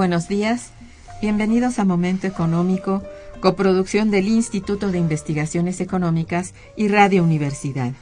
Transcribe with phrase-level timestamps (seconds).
[0.00, 0.72] Buenos días.
[1.20, 3.02] Bienvenidos a Momento Económico,
[3.40, 7.92] coproducción del Instituto de Investigaciones Económicas y Radio Universidad.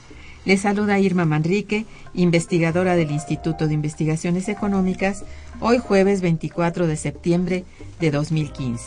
[0.45, 5.25] Les saluda Irma Manrique, investigadora del Instituto de Investigaciones Económicas,
[5.59, 7.65] hoy jueves 24 de septiembre
[7.99, 8.85] de 2015.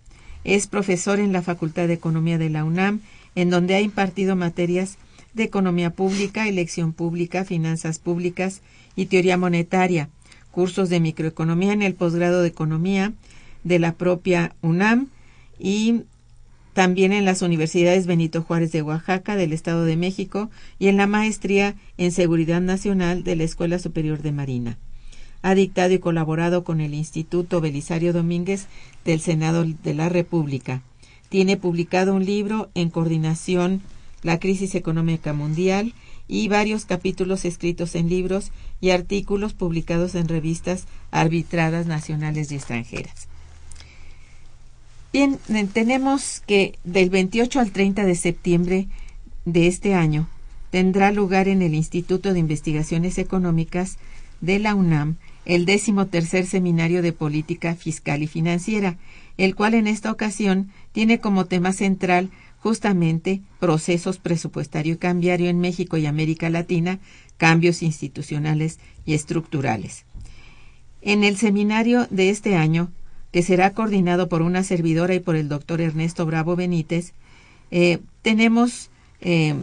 [0.44, 3.00] Es profesor en la Facultad de Economía de la UNAM
[3.34, 4.98] en donde ha impartido materias
[5.34, 8.62] de economía pública, elección pública, finanzas públicas
[8.96, 10.08] y teoría monetaria,
[10.50, 13.12] cursos de microeconomía en el posgrado de economía
[13.64, 15.08] de la propia UNAM
[15.58, 16.02] y
[16.78, 21.08] también en las universidades Benito Juárez de Oaxaca, del Estado de México, y en la
[21.08, 24.78] maestría en Seguridad Nacional de la Escuela Superior de Marina.
[25.42, 28.66] Ha dictado y colaborado con el Instituto Belisario Domínguez
[29.04, 30.82] del Senado de la República.
[31.28, 33.82] Tiene publicado un libro en coordinación
[34.22, 35.94] La crisis económica mundial
[36.26, 43.28] y varios capítulos escritos en libros y artículos publicados en revistas arbitradas nacionales y extranjeras.
[45.12, 45.38] Bien,
[45.72, 48.88] tenemos que del 28 al 30 de septiembre
[49.46, 50.28] de este año
[50.70, 53.96] tendrá lugar en el Instituto de Investigaciones Económicas
[54.42, 55.16] de la UNAM
[55.46, 58.98] el décimo tercer seminario de política fiscal y financiera,
[59.38, 65.60] el cual en esta ocasión tiene como tema central justamente procesos presupuestario y cambiario en
[65.60, 66.98] México y América Latina,
[67.36, 70.04] cambios institucionales y estructurales.
[71.00, 72.90] En el seminario de este año,
[73.32, 77.12] que será coordinado por una servidora y por el doctor Ernesto Bravo Benítez,
[77.70, 78.90] eh, tenemos,
[79.20, 79.54] eh,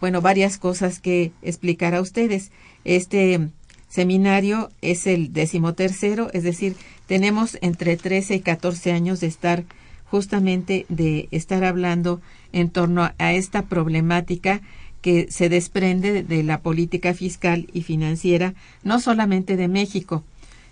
[0.00, 2.50] bueno, varias cosas que explicar a ustedes.
[2.84, 3.50] Este
[3.92, 9.64] seminario es el decimotercero, es decir, tenemos entre 13 y 14 años de estar
[10.06, 12.22] justamente de estar hablando
[12.52, 14.62] en torno a esta problemática
[15.02, 20.24] que se desprende de la política fiscal y financiera, no solamente de México,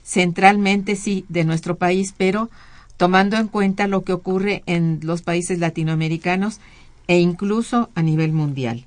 [0.03, 2.49] centralmente sí de nuestro país, pero
[2.97, 6.59] tomando en cuenta lo que ocurre en los países latinoamericanos
[7.07, 8.87] e incluso a nivel mundial.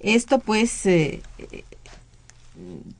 [0.00, 1.22] Esto pues, eh,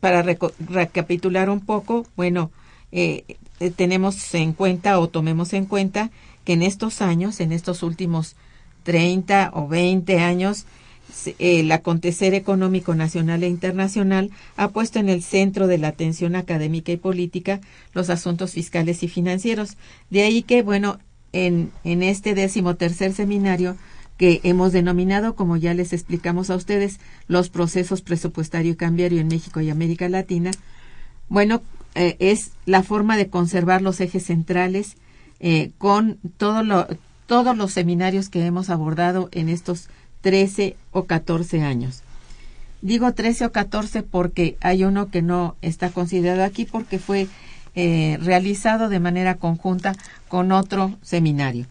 [0.01, 2.51] para recapitular un poco, bueno,
[2.91, 3.37] eh,
[3.77, 6.11] tenemos en cuenta o tomemos en cuenta
[6.45, 8.37] que en estos años, en estos últimos
[8.83, 10.67] 30 o 20 años,
[11.39, 16.91] el acontecer económico nacional e internacional ha puesto en el centro de la atención académica
[16.93, 17.61] y política
[17.93, 19.77] los asuntos fiscales y financieros.
[20.11, 20.99] De ahí que, bueno,
[21.33, 23.77] en, en este décimo tercer seminario
[24.23, 29.27] que hemos denominado, como ya les explicamos a ustedes, los procesos presupuestario y cambiario en
[29.27, 30.53] México y América Latina,
[31.29, 31.61] bueno,
[31.97, 34.95] eh, es la forma de conservar los ejes centrales
[35.41, 36.87] eh, con todo lo,
[37.27, 39.89] todos los seminarios que hemos abordado en estos
[40.21, 42.05] 13 o 14 años.
[42.81, 47.27] Digo 13 o 14 porque hay uno que no está considerado aquí porque fue
[47.75, 49.97] eh, realizado de manera conjunta
[50.29, 51.67] con otro seminario.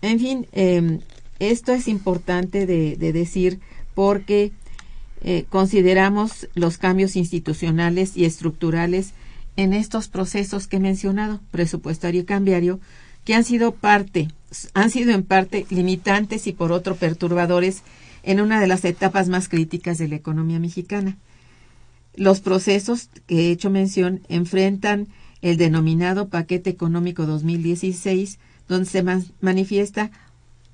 [0.00, 1.00] En fin, em,
[1.38, 3.60] esto es importante de, decir
[3.94, 4.52] porque
[5.22, 9.12] eh, consideramos los cambios institucionales y estructurales
[9.56, 12.80] en estos procesos que he mencionado, presupuestario y cambiario,
[13.24, 14.28] que han sido parte,
[14.74, 17.82] han sido en parte limitantes y por otro perturbadores
[18.22, 21.16] en una de las etapas más críticas de la economía mexicana.
[22.14, 25.08] los procesos que he hecho mención enfrentan
[25.40, 29.04] el denominado paquete económico 2016, donde se
[29.40, 30.10] manifiesta,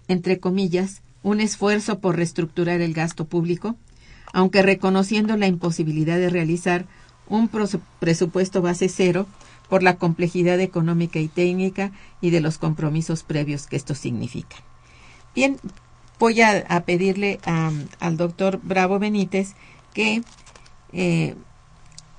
[0.08, 3.76] entre comillas, un esfuerzo por reestructurar el gasto público,
[4.32, 6.86] aunque reconociendo la imposibilidad de realizar
[7.28, 7.48] un
[8.00, 9.26] presupuesto base cero
[9.68, 14.56] por la complejidad económica y técnica y de los compromisos previos que esto significa.
[15.34, 15.56] Bien,
[16.18, 17.40] voy a, pedirle
[18.00, 19.54] al doctor Bravo Benítez
[19.94, 20.22] que
[20.92, 21.34] eh,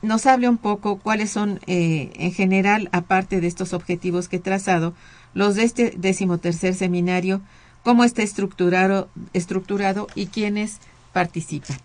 [0.01, 4.39] nos hable un poco cuáles son, eh, en general, aparte de estos objetivos que he
[4.39, 4.93] trazado,
[5.33, 7.41] los de este decimotercer seminario,
[7.85, 10.79] cómo está estructurado, estructurado y quiénes
[11.13, 11.77] participan.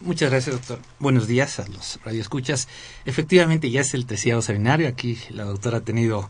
[0.00, 0.80] Muchas gracias, doctor.
[0.98, 2.68] Buenos días a los radioescuchas.
[3.04, 4.88] Efectivamente, ya es el terciado seminario.
[4.88, 6.28] Aquí la doctora ha tenido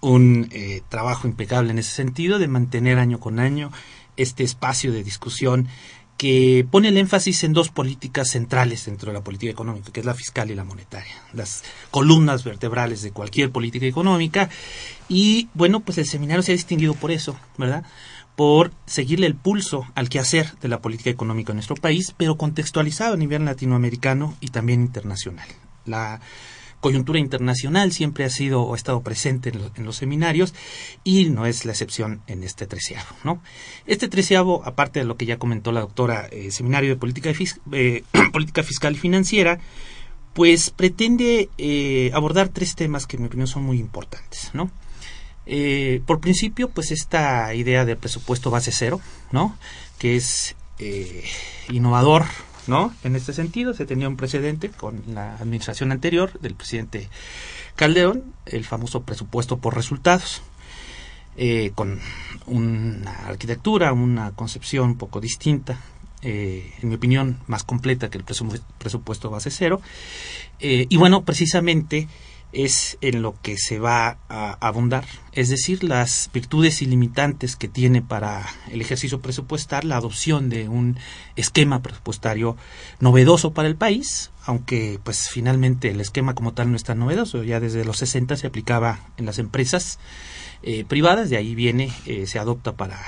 [0.00, 3.72] un eh, trabajo impecable en ese sentido de mantener año con año
[4.16, 5.68] este espacio de discusión
[6.16, 10.06] que pone el énfasis en dos políticas centrales dentro de la política económica, que es
[10.06, 14.48] la fiscal y la monetaria, las columnas vertebrales de cualquier política económica.
[15.08, 17.84] Y bueno, pues el seminario se ha distinguido por eso, ¿verdad?
[18.40, 23.12] Por seguirle el pulso al quehacer de la política económica en nuestro país, pero contextualizado
[23.12, 25.46] a nivel latinoamericano y también internacional.
[25.84, 26.22] La
[26.80, 30.54] coyuntura internacional siempre ha sido o ha estado presente en, los seminarios
[31.04, 33.10] y no es la excepción en este treceavo.
[33.24, 33.42] ¿no?
[33.84, 37.30] Este treceavo, aparte de lo que ya comentó la doctora, eh, seminario de política,
[37.72, 39.60] eh, política fiscal y financiera,
[40.32, 44.50] pues pretende eh, abordar tres temas que en mi opinión son muy importantes.
[44.54, 44.70] ¿no?
[45.52, 49.00] Eh, por principio, pues esta idea del presupuesto base cero,
[49.32, 49.56] ¿no?
[49.98, 51.24] Que es eh,
[51.68, 52.24] innovador,
[52.68, 52.94] ¿no?
[53.02, 57.08] En este sentido, se tenía un precedente con la administración anterior del presidente
[57.74, 60.40] Calderón, el famoso presupuesto por resultados,
[61.36, 61.98] eh, con
[62.46, 65.80] una arquitectura, una concepción un poco distinta,
[66.22, 69.80] en mi opinión, más completa que el presupuesto base cero.
[70.60, 72.06] y bueno, precisamente
[72.52, 78.02] es en lo que se va a abundar, es decir, las virtudes ilimitantes que tiene
[78.02, 80.96] para el ejercicio presupuestal la adopción de un
[81.36, 82.56] esquema presupuestario
[82.98, 87.42] novedoso para el país, aunque pues finalmente el esquema como tal no es tan novedoso,
[87.42, 89.98] ya desde los 60 se aplicaba en las empresas
[90.62, 93.00] eh, privadas, de ahí viene, eh, se adopta para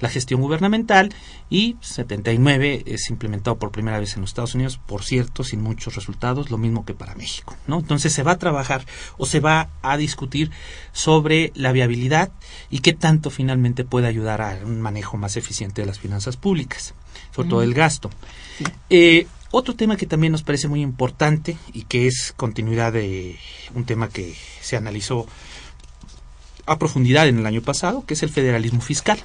[0.00, 1.14] la gestión gubernamental
[1.50, 5.94] y 79 es implementado por primera vez en los Estados Unidos, por cierto, sin muchos
[5.94, 7.78] resultados, lo mismo que para México, ¿no?
[7.78, 8.84] Entonces se va a trabajar
[9.18, 10.50] o se va a discutir
[10.92, 12.30] sobre la viabilidad
[12.70, 16.94] y qué tanto finalmente puede ayudar a un manejo más eficiente de las finanzas públicas,
[17.34, 18.10] sobre todo el gasto.
[18.88, 23.38] Eh, otro tema que también nos parece muy importante y que es continuidad de
[23.74, 25.26] un tema que se analizó
[26.66, 29.18] a profundidad en el año pasado, que es el federalismo fiscal.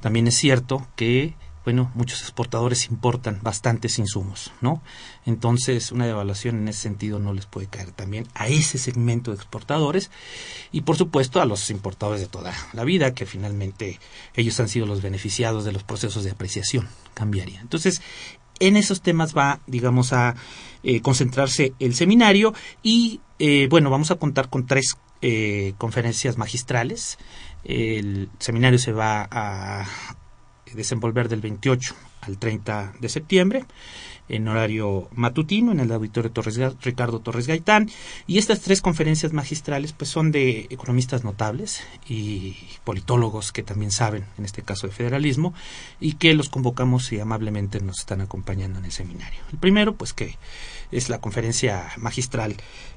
[0.00, 4.80] también es cierto que bueno, muchos exportadores importan bastantes insumos, ¿no?
[5.26, 9.36] Entonces, una devaluación en ese sentido no les puede caer también a ese segmento de
[9.36, 10.10] exportadores
[10.72, 14.00] y, por supuesto, a los importadores de toda la vida, que finalmente
[14.34, 17.60] ellos han sido los beneficiados de los procesos de apreciación cambiaria.
[17.60, 18.00] Entonces,
[18.60, 20.36] en esos temas va, digamos, a
[20.82, 27.18] eh, concentrarse el seminario y, eh, bueno, vamos a contar con tres eh, conferencias magistrales.
[27.64, 29.86] El seminario se va a
[30.74, 33.64] desenvolver del 28 al 30 de septiembre
[34.28, 36.30] en horario matutino en el auditorio
[36.82, 37.90] Ricardo Torres Gaitán
[38.26, 44.24] y estas tres conferencias magistrales pues son de economistas notables y politólogos que también saben
[44.36, 45.54] en este caso de federalismo
[46.00, 49.40] y que los convocamos y amablemente nos están acompañando en el seminario.
[49.52, 50.36] El primero pues que
[50.92, 52.56] es la conferencia magistral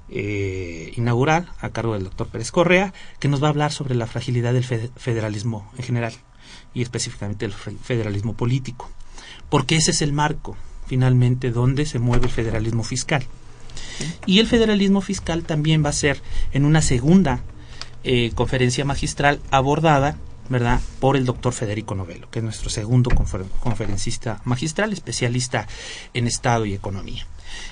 [0.09, 4.07] eh, inaugural a cargo del doctor Pérez Correa que nos va a hablar sobre la
[4.07, 6.13] fragilidad del federalismo en general
[6.73, 8.89] y específicamente el federalismo político
[9.49, 10.57] porque ese es el marco
[10.91, 13.23] finalmente donde se mueve el federalismo fiscal.
[14.25, 17.39] Y el federalismo fiscal también va a ser en una segunda
[18.03, 20.17] eh, conferencia magistral abordada
[20.49, 20.81] ¿verdad?
[20.99, 23.09] por el doctor Federico Novelo, que es nuestro segundo
[23.61, 25.65] conferencista magistral, especialista
[26.13, 27.25] en Estado y Economía.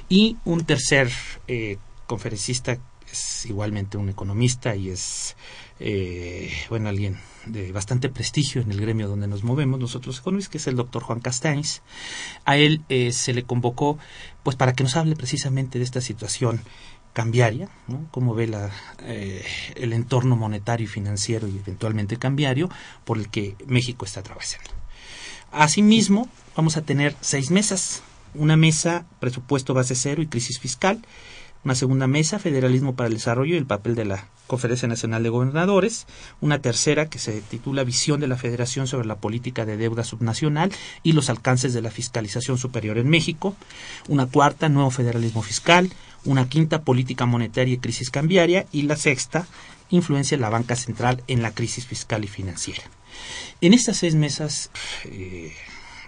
[0.07, 1.11] Y un tercer
[1.49, 1.75] eh,
[2.07, 2.77] conferencista
[3.11, 5.35] es igualmente un economista y es
[5.79, 10.57] eh, bueno, alguien de bastante prestigio en el gremio donde nos movemos nosotros economistas, que
[10.57, 11.81] es el doctor Juan Castañs.
[12.45, 13.97] A él eh, se le convocó
[14.43, 16.61] pues para que nos hable precisamente de esta situación
[17.13, 17.69] cambiaria,
[18.11, 18.71] cómo ve la,
[19.03, 19.43] eh,
[19.75, 22.69] el entorno monetario y financiero y eventualmente cambiario
[23.03, 24.69] por el que México está atravesando.
[25.51, 28.03] Asimismo, vamos a tener seis mesas,
[28.35, 31.01] una mesa presupuesto base cero y crisis fiscal,
[31.63, 35.29] una segunda mesa, Federalismo para el Desarrollo y el papel de la Conferencia Nacional de
[35.29, 36.07] Gobernadores,
[36.41, 40.71] una tercera que se titula Visión de la Federación sobre la política de deuda subnacional
[41.03, 43.55] y los alcances de la fiscalización superior en México,
[44.07, 45.91] una cuarta, Nuevo Federalismo Fiscal,
[46.25, 49.47] una quinta, Política Monetaria y Crisis Cambiaria y la sexta,
[49.91, 52.83] Influencia de la banca central en la crisis fiscal y financiera.
[53.59, 54.69] En estas seis mesas
[55.05, 55.51] eh,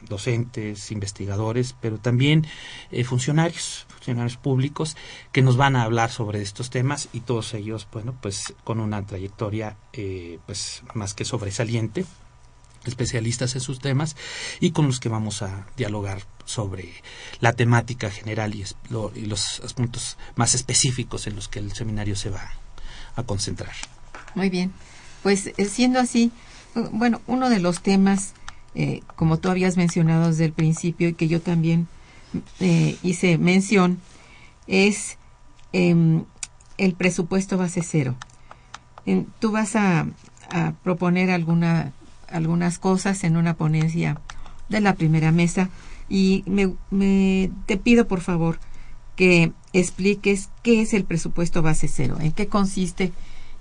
[0.08, 2.46] docentes, investigadores, pero también
[2.92, 4.98] eh, funcionarios, funcionarios públicos
[5.32, 9.06] que nos van a hablar sobre estos temas y todos ellos, bueno, pues con una
[9.06, 12.06] trayectoria eh, pues más que sobresaliente
[12.84, 14.16] especialistas en sus temas
[14.60, 16.90] y con los que vamos a dialogar sobre
[17.40, 18.66] la temática general y,
[19.16, 22.54] y los puntos más específicos en los que el seminario se va
[23.16, 23.74] a concentrar.
[24.34, 24.74] Muy bien,
[25.22, 26.32] pues eh, siendo así,
[26.92, 28.34] bueno, uno de los temas
[28.74, 31.88] eh, como tú habías mencionado desde el principio y que yo también
[32.60, 34.00] eh, hice mención,
[34.68, 35.18] es
[35.74, 36.24] em,
[36.78, 38.16] el presupuesto base cero.
[39.40, 40.08] tú vas a,
[40.84, 41.94] proponer alguna,
[42.28, 44.20] algunas cosas en una ponencia
[44.68, 45.70] de la primera mesa
[46.10, 48.60] y me, te pido por favor
[49.16, 53.14] que expliques qué es el presupuesto base cero, en qué consiste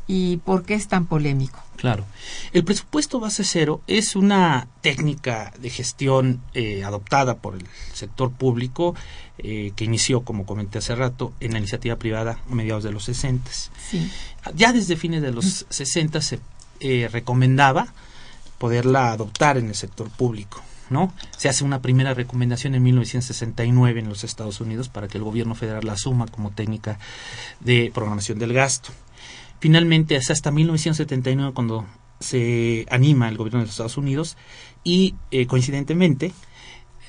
[0.07, 1.63] y por qué es tan polémico.
[1.77, 2.05] Claro.
[2.53, 8.95] El presupuesto base cero es una técnica de gestión eh, adoptada por el sector público
[9.39, 13.05] eh, que inició, como comenté hace rato, en la iniciativa privada a mediados de los
[13.05, 13.51] 60.
[14.55, 16.41] Ya desde fines de los 60 se
[16.81, 17.93] eh, recomendaba
[18.59, 20.63] poderla adoptar en el sector público.
[20.91, 21.15] ¿no?
[21.37, 25.55] Se hace una primera recomendación en 1969 en los Estados Unidos para que el gobierno
[25.55, 26.99] federal la asuma como técnica
[27.61, 28.91] de programación del gasto.
[29.61, 31.87] Finalmente, hasta 1979 cuando
[32.19, 34.37] se anima el gobierno de los Estados Unidos
[34.85, 36.33] y eh, coincidentemente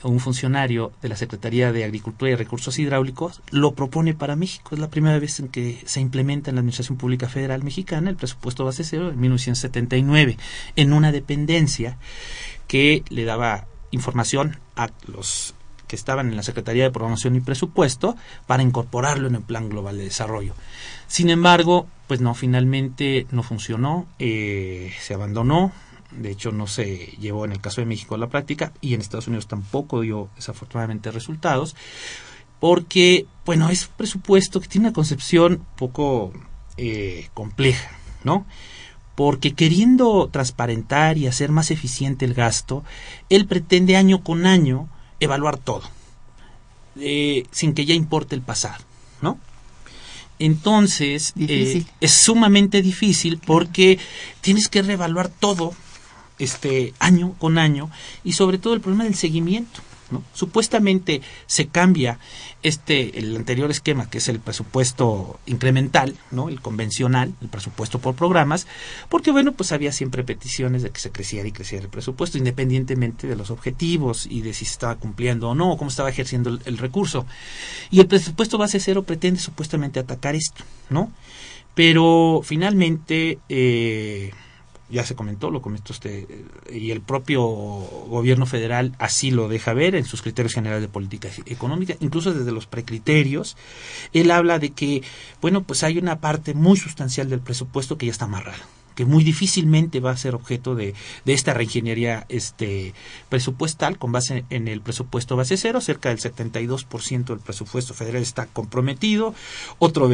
[0.04, 4.74] un funcionario de la Secretaría de Agricultura y Recursos Hidráulicos lo propone para México.
[4.74, 8.16] Es la primera vez en que se implementa en la Administración Pública Federal Mexicana el
[8.16, 10.38] presupuesto base cero en 1979
[10.76, 11.98] en una dependencia
[12.68, 15.54] que le daba información a los
[15.88, 18.16] que estaban en la Secretaría de Programación y Presupuesto
[18.48, 20.54] para incorporarlo en el Plan Global de Desarrollo.
[21.12, 25.74] Sin embargo, pues no, finalmente no funcionó, eh, se abandonó,
[26.12, 29.02] de hecho no se llevó en el caso de México a la práctica y en
[29.02, 31.76] Estados Unidos tampoco dio desafortunadamente resultados,
[32.62, 36.32] porque, bueno, es un presupuesto que tiene una concepción poco
[36.78, 37.92] eh, compleja,
[38.24, 38.46] ¿no?
[39.16, 42.86] porque queriendo transparentar y hacer más eficiente el gasto,
[43.28, 44.88] él pretende año con año
[45.20, 45.84] evaluar todo,
[46.96, 48.86] eh, sin que ya importe el pasado,
[49.22, 49.38] ¿no?
[50.42, 54.00] Entonces, eh, es sumamente difícil porque
[54.42, 55.76] tienes que reevaluar todo
[56.40, 57.92] este año con año
[58.24, 59.82] y sobre todo el problema del seguimiento.
[60.34, 62.20] Supuestamente se cambia
[62.64, 66.50] este el anterior esquema que es el presupuesto incremental, ¿no?
[66.50, 68.68] El convencional, el presupuesto por programas,
[69.10, 73.28] porque bueno, pues había siempre peticiones de que se creciera y creciera el presupuesto independientemente
[73.28, 76.50] de los objetivos y de si se estaba cumpliendo o no, o cómo estaba ejerciendo
[76.50, 77.26] el, el recurso.
[77.90, 81.12] Y el presupuesto base cero pretende supuestamente atacar esto, ¿no?
[81.74, 84.32] Pero finalmente eh,
[84.92, 86.28] ya se comentó, lo comentó usted,
[86.72, 91.30] y el propio gobierno federal así lo deja ver en sus criterios generales de política
[91.46, 93.58] económica, incluso desde los precriterios,
[94.14, 95.04] él habla de que,
[95.42, 99.24] bueno, pues hay una parte muy sustancial del presupuesto que ya está amarrada, que muy
[99.24, 100.94] difícilmente va a ser objeto de,
[101.26, 102.94] de esta reingeniería este,
[103.30, 105.82] presupuestal con base en el presupuesto base cero.
[105.82, 109.34] Cerca del 72% del presupuesto federal está comprometido,
[109.80, 110.10] otro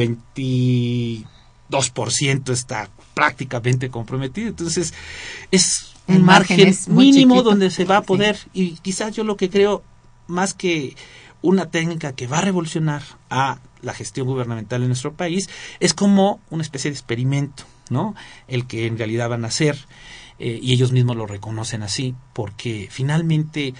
[1.70, 4.48] 22% está prácticamente comprometido.
[4.48, 4.94] Entonces,
[5.50, 9.82] es un margen, mínimo donde se va a poder, y quizás yo lo que creo,
[10.26, 10.96] más que
[11.42, 15.48] una técnica que va a revolucionar a la gestión gubernamental en nuestro país,
[15.80, 18.14] es como una especie de experimento ¿no?
[18.46, 19.76] El que en realidad van a ser,
[20.38, 23.74] eh, y ellos mismos lo reconocen así, porque finalmente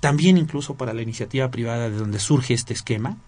[0.00, 3.18] también incluso para la iniciativa privada de donde surge este esquema,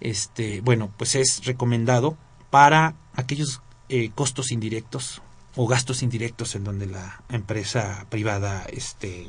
[0.00, 2.16] este, bueno, pues es recomendado
[2.50, 5.20] para aquellos eh, costos indirectos
[5.56, 9.26] o gastos indirectos en donde la empresa privada este,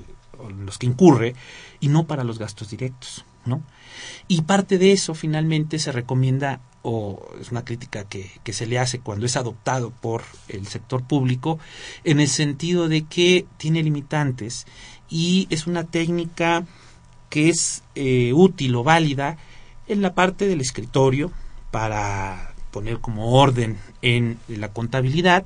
[0.64, 1.34] los que incurre
[1.80, 3.64] y no para los gastos directos, ¿no?
[4.28, 8.78] Y parte de eso finalmente se recomienda o es una crítica que, que, se le
[8.78, 11.58] hace cuando es adoptado por el sector público,
[12.04, 14.68] en el sentido de que tiene limitantes
[15.10, 16.64] y es una técnica
[17.30, 19.38] que es eh, útil o válida
[19.88, 21.32] en la parte del escritorio
[21.72, 25.46] para poner como orden en la contabilidad,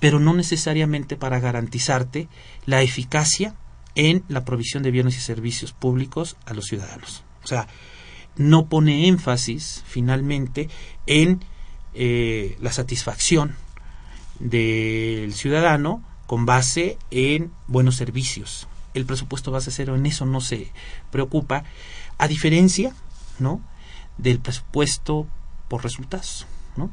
[0.00, 2.28] pero no necesariamente para garantizarte
[2.66, 3.54] la eficacia
[3.94, 7.22] en la provisión de bienes y servicios públicos a los ciudadanos.
[7.44, 7.68] O sea,
[8.36, 10.68] no pone énfasis finalmente
[11.06, 11.44] en
[11.94, 13.54] eh, la satisfacción
[14.40, 18.66] del ciudadano con base en buenos servicios.
[18.94, 20.72] El presupuesto base cero en eso no se
[21.10, 21.64] preocupa,
[22.18, 22.94] a diferencia
[23.38, 23.60] ¿no?
[24.18, 25.26] del presupuesto
[25.68, 26.90] por resultados, ¿no?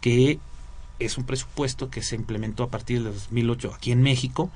[0.00, 0.38] que
[0.98, 4.50] es un presupuesto que se implementó a partir de 2008 aquí en México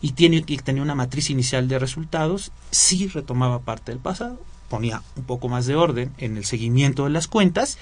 [0.00, 5.02] y tiene que tenía una matriz inicial de resultados, sí retomaba parte del pasado, ponía
[5.16, 7.78] un poco más de orden en el seguimiento de las cuentas,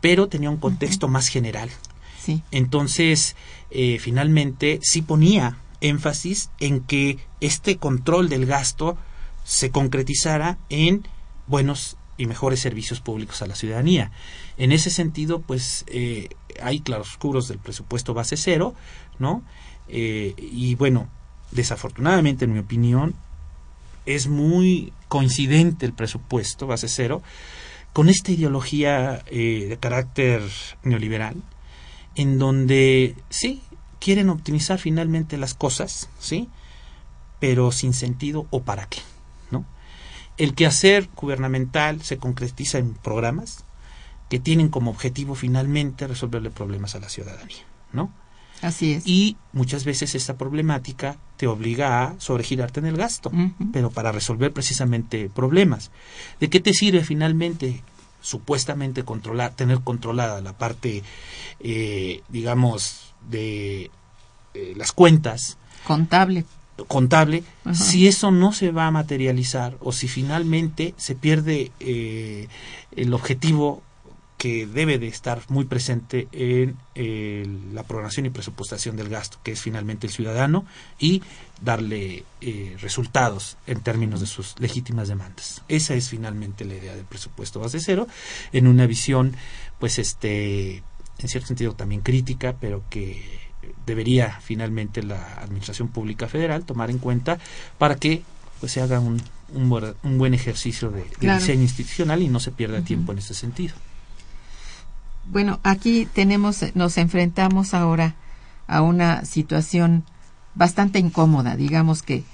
[0.00, 1.70] pero tenía un contexto más general.
[2.20, 2.42] Sí.
[2.50, 3.36] Entonces,
[3.70, 8.96] eh, finalmente, sí ponía énfasis en que este control del gasto
[9.44, 11.06] se concretizara en
[11.46, 14.10] buenos y mejores servicios públicos a la ciudadanía.
[14.56, 16.28] En ese sentido, pues eh,
[16.62, 18.74] hay claroscuros del presupuesto base cero,
[19.18, 19.42] ¿no?
[19.88, 21.08] Eh, y bueno,
[21.50, 23.14] desafortunadamente, en mi opinión,
[24.06, 27.22] es muy coincidente el presupuesto base cero
[27.92, 30.42] con esta ideología eh, de carácter
[30.82, 31.36] neoliberal,
[32.16, 33.62] en donde sí
[34.00, 36.48] quieren optimizar finalmente las cosas, sí,
[37.40, 38.98] pero sin sentido o para qué,
[39.50, 39.64] ¿no?
[40.36, 43.63] El quehacer gubernamental se concretiza en programas
[44.34, 48.12] que tienen como objetivo finalmente resolverle problemas a la ciudadanía, ¿no?
[48.62, 49.06] Así es.
[49.06, 53.30] Y muchas veces esta problemática te obliga a sobregirarte en el gasto,
[53.72, 55.92] pero para resolver precisamente problemas.
[56.40, 57.84] ¿De qué te sirve finalmente
[58.22, 61.04] supuestamente controlar, tener controlada la parte,
[61.60, 63.92] eh, digamos, de
[64.54, 65.58] eh, las cuentas?
[65.86, 66.44] Contable.
[66.88, 72.48] Contable, si eso no se va a materializar o si finalmente se pierde eh,
[72.96, 73.83] el objetivo
[74.38, 79.52] que debe de estar muy presente en eh, la programación y presupuestación del gasto, que
[79.52, 80.66] es finalmente el ciudadano,
[80.98, 81.22] y
[81.62, 85.62] darle eh, resultados en términos de sus legítimas demandas.
[85.68, 88.06] Esa es finalmente la idea del presupuesto base cero,
[88.52, 89.34] en una visión,
[89.78, 90.82] pues, este,
[91.18, 93.44] en cierto sentido también crítica, pero que
[93.86, 97.38] debería finalmente la Administración Pública Federal tomar en cuenta
[97.78, 98.22] para que
[98.60, 103.12] pues se haga un, un, buen ejercicio de, diseño institucional y no se pierda tiempo
[103.12, 103.74] en ese sentido.
[105.26, 108.14] Bueno, aquí tenemos, nos enfrentamos ahora
[108.66, 110.04] a una situación
[110.54, 112.24] bastante incómoda, digamos que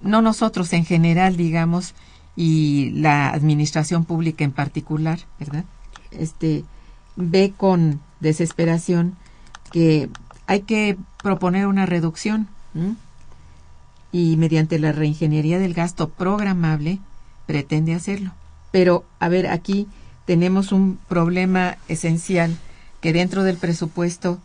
[0.00, 1.94] no nosotros en general, digamos,
[2.36, 5.64] y la administración pública en particular, ¿verdad?
[6.10, 6.64] Este
[7.16, 9.16] ve con desesperación
[9.72, 10.08] que
[10.46, 12.48] hay que proponer una reducción
[14.12, 17.00] y mediante la reingeniería del gasto programable
[17.46, 18.32] pretende hacerlo.
[18.70, 19.86] Pero, a ver, aquí
[20.28, 22.54] tenemos un problema esencial
[23.00, 24.38] que dentro del presupuesto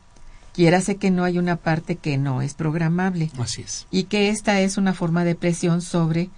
[0.56, 3.30] sé que no hay una parte que no es programable.
[3.38, 3.86] Así es.
[3.92, 6.30] Y que esta es una forma de presión sobre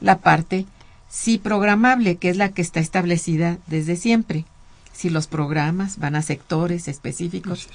[0.00, 0.66] la parte
[1.08, 4.44] sí programable, que es la que está establecida desde siempre.
[4.92, 7.68] Si los programas van a sectores específicos.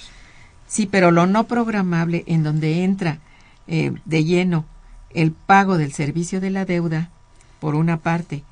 [0.65, 3.19] Sí, pero lo no programable, en donde entra
[3.67, 4.63] eh, de lleno
[5.13, 7.09] el pago del servicio de la deuda,
[7.59, 8.43] por una parte,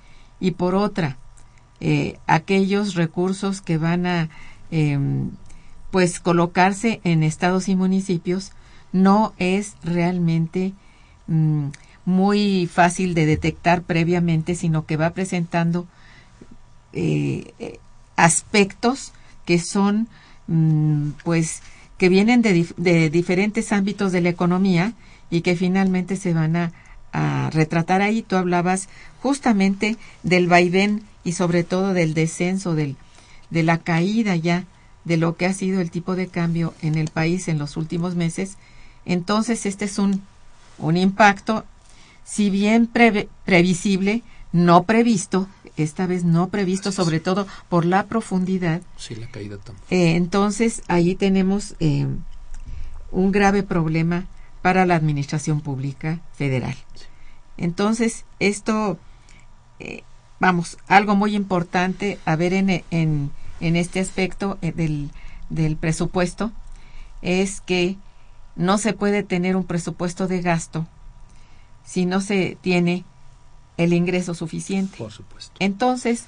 [0.41, 1.17] y por otra,
[1.81, 4.29] eh, aquellos recursos que van a
[4.71, 5.31] em,
[5.91, 8.51] pues colocarse en estados y municipios
[8.91, 10.73] no es realmente
[11.27, 11.67] mm,
[12.05, 15.87] muy fácil de detectar previamente, sino que va presentando
[16.93, 17.79] eh,
[18.15, 19.11] aspectos
[19.45, 20.07] que son
[20.47, 21.61] mm, pues
[21.97, 24.93] que vienen de, de diferentes ámbitos de la economía
[25.29, 26.71] y que finalmente se van a,
[27.13, 28.21] a retratar ahí.
[28.21, 28.89] Tú hablabas
[29.21, 32.95] justamente del vaivén y sobre todo del descenso, del,
[33.49, 34.63] de la caída ya
[35.03, 38.15] de lo que ha sido el tipo de cambio en el país en los últimos
[38.15, 38.57] meses.
[39.03, 40.23] Entonces, este es un,
[40.77, 41.65] un impacto,
[42.23, 48.81] si bien previsible, no previsto, esta vez no previsto, sobre todo por la profundidad.
[48.97, 49.85] Sí, la caída también.
[49.89, 52.07] Eh, entonces, ahí tenemos eh,
[53.11, 54.25] un grave problema
[54.61, 56.75] para la Administración Pública Federal.
[57.57, 58.97] Entonces, esto,
[59.79, 60.03] eh,
[60.39, 65.11] vamos, algo muy importante a ver en, en, en este aspecto eh, del,
[65.49, 66.51] del presupuesto
[67.21, 67.97] es que
[68.55, 70.87] no se puede tener un presupuesto de gasto
[71.85, 73.03] si no se tiene
[73.77, 74.97] el ingreso suficiente.
[74.97, 75.53] Por supuesto.
[75.59, 76.25] Entonces,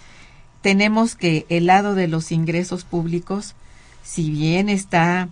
[0.62, 3.56] tenemos que el lado de los ingresos públicos,
[4.04, 5.30] si bien está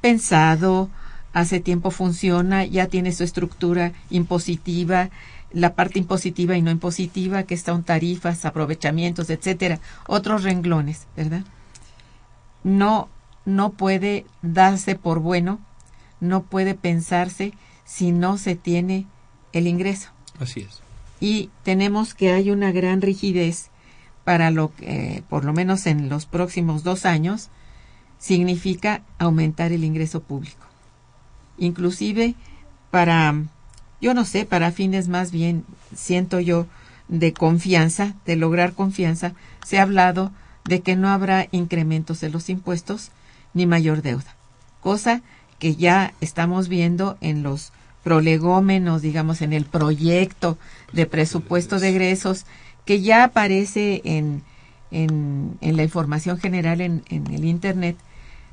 [0.00, 0.90] pensado,
[1.32, 5.10] hace tiempo funciona, ya tiene su estructura impositiva,
[5.56, 11.44] la parte impositiva y no impositiva, que están tarifas, aprovechamientos, etcétera, otros renglones, ¿verdad?
[12.62, 13.08] No,
[13.44, 15.58] no puede darse por bueno,
[16.20, 19.06] no puede pensarse si no se tiene
[19.52, 20.10] el ingreso.
[20.38, 20.82] Así es.
[21.20, 23.70] Y tenemos que hay una gran rigidez
[24.24, 27.48] para lo que, por lo menos en los próximos dos años,
[28.18, 30.66] significa aumentar el ingreso público
[31.58, 32.34] inclusive
[32.90, 33.34] para,
[34.00, 36.66] yo no sé, para fines más bien, siento yo,
[37.08, 39.32] de confianza, de lograr confianza,
[39.64, 40.32] se ha hablado
[40.64, 43.10] de que no habrá incrementos de los impuestos
[43.54, 44.36] ni mayor deuda,
[44.80, 45.22] cosa
[45.58, 50.58] que ya estamos viendo en los prolegómenos, digamos, en el proyecto
[50.92, 52.44] de presupuesto de egresos,
[52.84, 54.42] que ya aparece en,
[54.90, 57.96] en, en la información general en, en el Internet,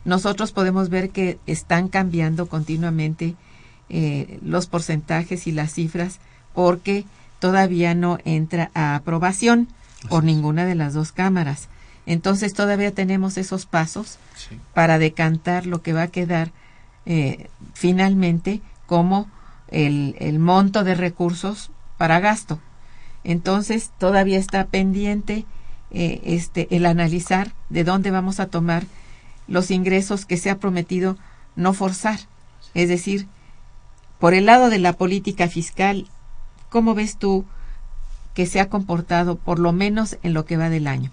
[0.06, 3.36] nosotros podemos ver que están cambiando continuamente
[3.96, 6.20] eh, los porcentajes y las cifras
[6.56, 7.06] porque
[7.38, 9.68] todavía no entra a aprobación
[10.10, 11.70] por ninguna de las dos cámaras.
[12.08, 14.18] Entonces todavía tenemos esos pasos
[14.74, 16.52] para decantar lo que va a quedar
[17.06, 19.30] eh, finalmente como
[19.68, 22.60] el, el monto de recursos para gasto.
[23.24, 25.46] Entonces todavía está pendiente
[25.92, 28.86] eh, este el analizar de dónde vamos a tomar
[29.48, 31.16] los ingresos que se ha prometido
[31.56, 32.20] no forzar.
[32.74, 33.28] Es decir,
[34.24, 36.08] por el lado de la política fiscal,
[36.70, 37.44] ¿cómo ves tú
[38.34, 41.12] que se ha comportado, por lo menos en lo que va del año?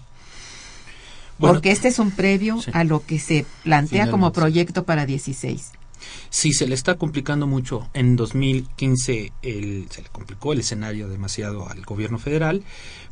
[1.37, 5.71] Porque este es un previo a lo que se plantea como proyecto para 16.
[6.29, 7.89] Sí, se le está complicando mucho.
[7.93, 12.63] En 2015 el, se le complicó el escenario demasiado al gobierno federal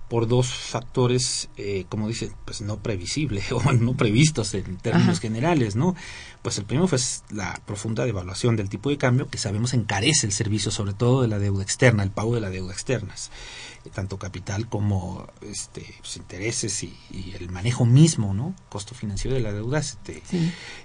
[0.09, 5.75] por dos factores, eh, como dice, pues no previsibles o no previstos en términos generales,
[5.75, 5.95] ¿no?
[6.41, 6.99] Pues el primero fue
[7.31, 11.27] la profunda devaluación del tipo de cambio que sabemos encarece el servicio, sobre todo de
[11.27, 13.29] la deuda externa, el pago de la deuda externas,
[13.85, 16.95] eh, tanto capital como este, pues, intereses y,
[17.39, 18.55] el manejo mismo, ¿no?
[18.69, 20.23] Costo financiero de la deuda este,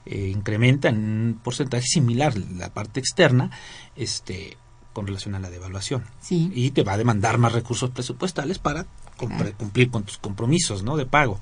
[0.05, 3.51] eh, incrementa en un porcentaje similar la parte externa,
[3.97, 4.59] este
[4.93, 6.05] con relación a la devaluación.
[6.31, 8.87] Y te va a demandar más recursos presupuestales para
[9.17, 10.97] cumplir con tus compromisos ¿no?
[10.97, 11.41] de pago.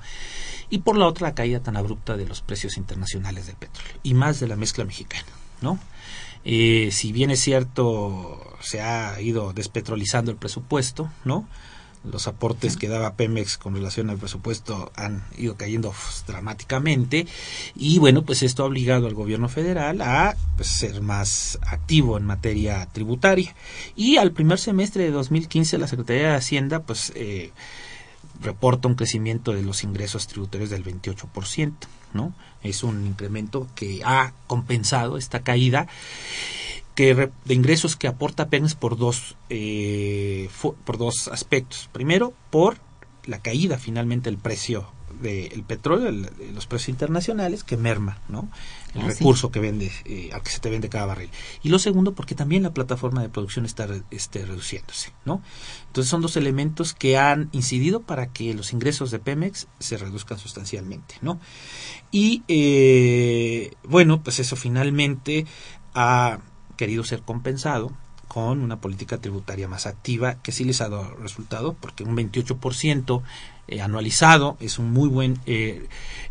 [0.70, 4.14] Y por la otra, la caída tan abrupta de los precios internacionales del petróleo y
[4.14, 5.26] más de la mezcla mexicana.
[5.60, 5.78] ¿no?
[6.44, 11.46] Eh, si bien es cierto, se ha ido despetrolizando el presupuesto, ¿no?
[12.04, 15.94] Los aportes que daba Pemex con relación al presupuesto han ido cayendo
[16.26, 17.26] dramáticamente.
[17.76, 22.24] Y bueno pues esto ha obligado al gobierno federal a pues, ser más activo en
[22.24, 23.54] materia tributaria.
[23.96, 27.52] Y al primer semestre de 2015 la Secretaría de Hacienda pues eh,
[28.40, 31.72] reporta un crecimiento de los ingresos tributarios del 28%,
[32.12, 32.34] ¿no?
[32.62, 35.88] Es un incremento que ha compensado esta caída
[36.94, 40.48] que de ingresos que aporta Pemex por dos eh,
[40.84, 41.88] por dos aspectos.
[41.92, 42.76] Primero por
[43.24, 44.86] la caída finalmente del precio
[45.20, 46.10] del petróleo
[46.52, 48.48] los precios internacionales que merma no
[48.94, 51.30] el ah, recurso que vende eh, al que se te vende cada barril.
[51.62, 55.42] Y lo segundo porque también la plataforma de producción está este, reduciéndose no
[55.86, 60.38] entonces son dos elementos que han incidido para que los ingresos de Pemex se reduzcan
[60.38, 61.38] sustancialmente no
[62.10, 65.46] y eh, bueno pues eso finalmente
[65.94, 66.40] ha
[66.82, 67.92] querido ser compensado
[68.26, 73.22] con una política tributaria más activa que sí les ha dado resultado porque un 28%
[73.68, 75.86] eh, anualizado es un muy buen eh,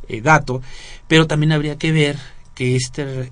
[0.09, 0.61] eh, dato
[1.07, 2.17] pero también habría que ver
[2.53, 3.31] que este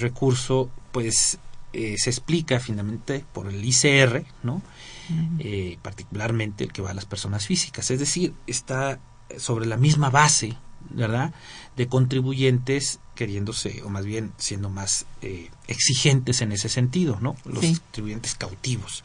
[0.00, 1.38] recurso pues
[1.74, 4.62] se explica finalmente por el ICR no
[5.82, 8.98] particularmente el que va a las personas físicas es decir está
[9.36, 10.56] sobre la misma base
[10.90, 11.32] ¿verdad?
[11.76, 17.34] De contribuyentes queriéndose, o más bien siendo más eh, exigentes en ese sentido, ¿no?
[17.44, 19.02] Los contribuyentes cautivos.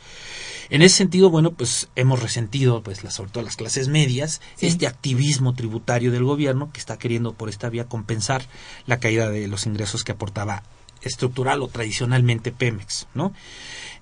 [0.70, 4.86] En ese sentido, bueno, pues hemos resentido, pues, la, sobre todo las clases medias, este
[4.86, 8.46] activismo tributario del gobierno que está queriendo por esta vía compensar
[8.86, 10.64] la caída de los ingresos que aportaba
[11.02, 13.34] estructural o tradicionalmente Pemex, ¿no?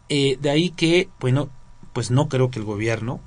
[0.10, 1.50] Eh, de ahí que, bueno,
[1.94, 3.20] pues no creo que el gobierno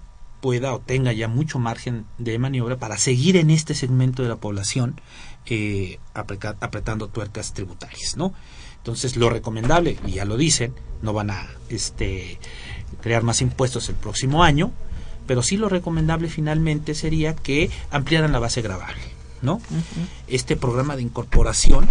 [0.42, 4.36] pueda o tenga ya mucho margen de maniobra para seguir en este segmento de la
[4.36, 5.00] población
[5.46, 8.34] eh, apretando tuercas tributarias, ¿no?
[8.76, 12.38] Entonces, lo recomendable, y ya lo dicen, no van a este,
[13.00, 14.72] crear más impuestos el próximo año,
[15.28, 19.02] pero sí lo recomendable finalmente sería que ampliaran la base gravable,
[19.40, 19.60] ¿no?
[20.26, 21.86] Este programa de incorporación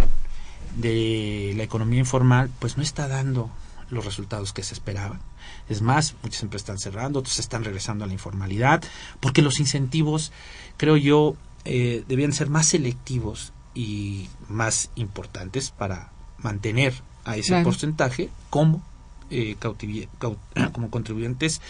[0.76, 3.50] de la economía informal, pues no está dando
[3.88, 5.20] los resultados que se esperaban.
[5.68, 8.82] Es más, muchas empresas están cerrando, otros están regresando a la informalidad,
[9.20, 10.32] porque los incentivos,
[10.76, 16.94] creo yo, eh, debían ser más selectivos y más importantes para mantener
[17.24, 18.82] a ese porcentaje como,
[19.30, 19.56] eh,
[20.72, 21.60] como contribuyentes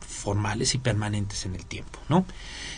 [0.00, 2.24] formales y permanentes en el tiempo, ¿no?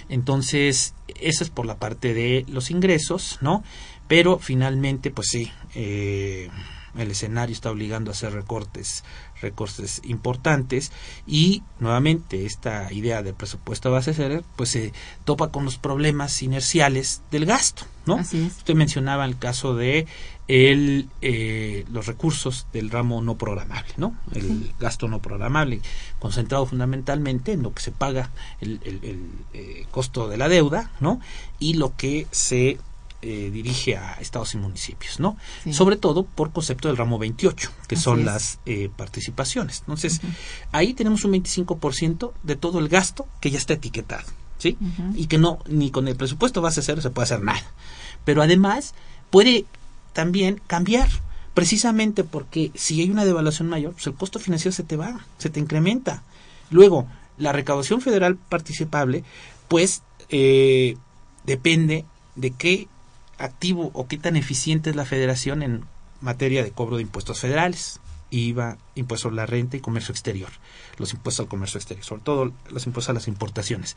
[0.08, 3.62] Entonces, eso es por la parte de los ingresos, ¿no?
[4.08, 6.50] Pero finalmente, pues sí, eh,
[6.96, 9.04] el escenario está obligando a hacer recortes
[9.40, 10.92] recortes importantes
[11.26, 14.92] y nuevamente esta idea del presupuesto base cero pues se
[15.24, 20.06] topa con los problemas inerciales del gasto no usted mencionaba el caso de
[20.48, 25.80] el, eh, los recursos del ramo no programable no el gasto no programable
[26.18, 28.30] concentrado fundamentalmente en lo que se paga
[28.60, 31.20] el, el, eh, costo de la deuda no
[31.58, 32.78] y lo que se
[33.22, 35.36] eh, dirige a estados y municipios, ¿no?
[35.70, 39.80] Sobre todo por concepto del ramo 28, que son las eh, participaciones.
[39.80, 40.22] Entonces,
[40.72, 44.26] ahí tenemos un 25% de todo el gasto que ya está etiquetado,
[44.58, 44.78] ¿sí?
[45.14, 47.62] Y que no, ni con el presupuesto base cero se puede hacer nada.
[48.24, 48.94] Pero además,
[49.28, 49.66] puede
[50.14, 51.08] también cambiar,
[51.52, 55.50] precisamente porque si hay una devaluación mayor, pues el costo financiero se te va, se
[55.50, 56.22] te incrementa.
[56.70, 57.06] Luego,
[57.36, 59.24] la recaudación federal participable,
[59.68, 60.96] pues, eh,
[61.44, 62.04] depende
[62.36, 62.88] de qué
[63.40, 65.84] activo o qué tan eficiente es la federación en
[66.20, 70.50] materia de cobro de impuestos federales, IVA, impuesto a la renta y comercio exterior,
[70.98, 73.96] los impuestos al comercio exterior, sobre todo los impuestos a las importaciones.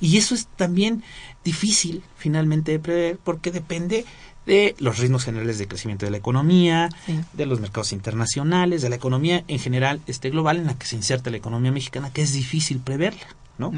[0.00, 1.02] Y eso es también
[1.44, 4.04] difícil finalmente de prever porque depende
[4.46, 6.88] de los ritmos generales de crecimiento de la economía,
[7.32, 10.96] de los mercados internacionales, de la economía en general este global en la que se
[10.96, 13.26] inserta la economía mexicana, que es difícil preverla,
[13.58, 13.72] ¿no?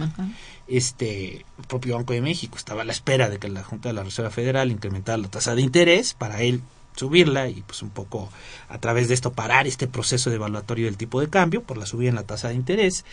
[0.67, 3.95] Este el propio Banco de México estaba a la espera de que la Junta de
[3.95, 6.63] la Reserva Federal incrementara la tasa de interés para él
[6.97, 8.29] subirla y pues un poco
[8.69, 11.87] a través de esto parar este proceso de evaluatorio del tipo de cambio por la
[11.87, 13.05] subida en la tasa de interés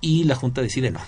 [0.00, 1.00] y la Junta decide no.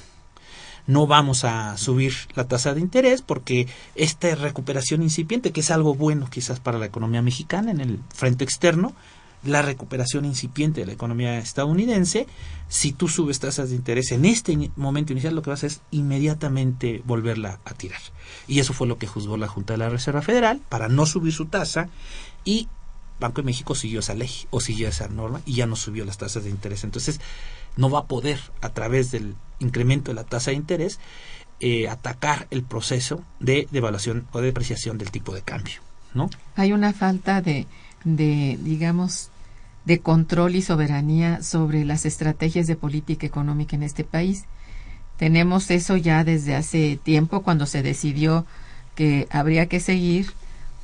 [0.86, 5.94] No vamos a subir la tasa de interés porque esta recuperación incipiente, que es algo
[5.94, 8.94] bueno quizás para la economía mexicana en el frente externo,
[9.48, 12.26] la recuperación incipiente de la economía estadounidense,
[12.68, 15.78] si tú subes tasas de interés en este momento inicial, lo que vas a hacer
[15.78, 18.00] es inmediatamente volverla a tirar.
[18.46, 21.32] Y eso fue lo que juzgó la Junta de la Reserva Federal para no subir
[21.32, 21.88] su tasa
[22.44, 22.68] y
[23.20, 26.18] Banco de México siguió esa ley o siguió esa norma y ya no subió las
[26.18, 26.84] tasas de interés.
[26.84, 27.20] Entonces,
[27.76, 31.00] no va a poder, a través del incremento de la tasa de interés,
[31.58, 35.80] eh, atacar el proceso de devaluación o depreciación del tipo de cambio.
[36.14, 36.30] ¿no?
[36.54, 37.66] Hay una falta de
[38.04, 39.30] de, digamos,
[39.84, 44.44] de control y soberanía sobre las estrategias de política económica en este país.
[45.16, 48.46] Tenemos eso ya desde hace tiempo cuando se decidió
[48.94, 50.32] que habría que seguir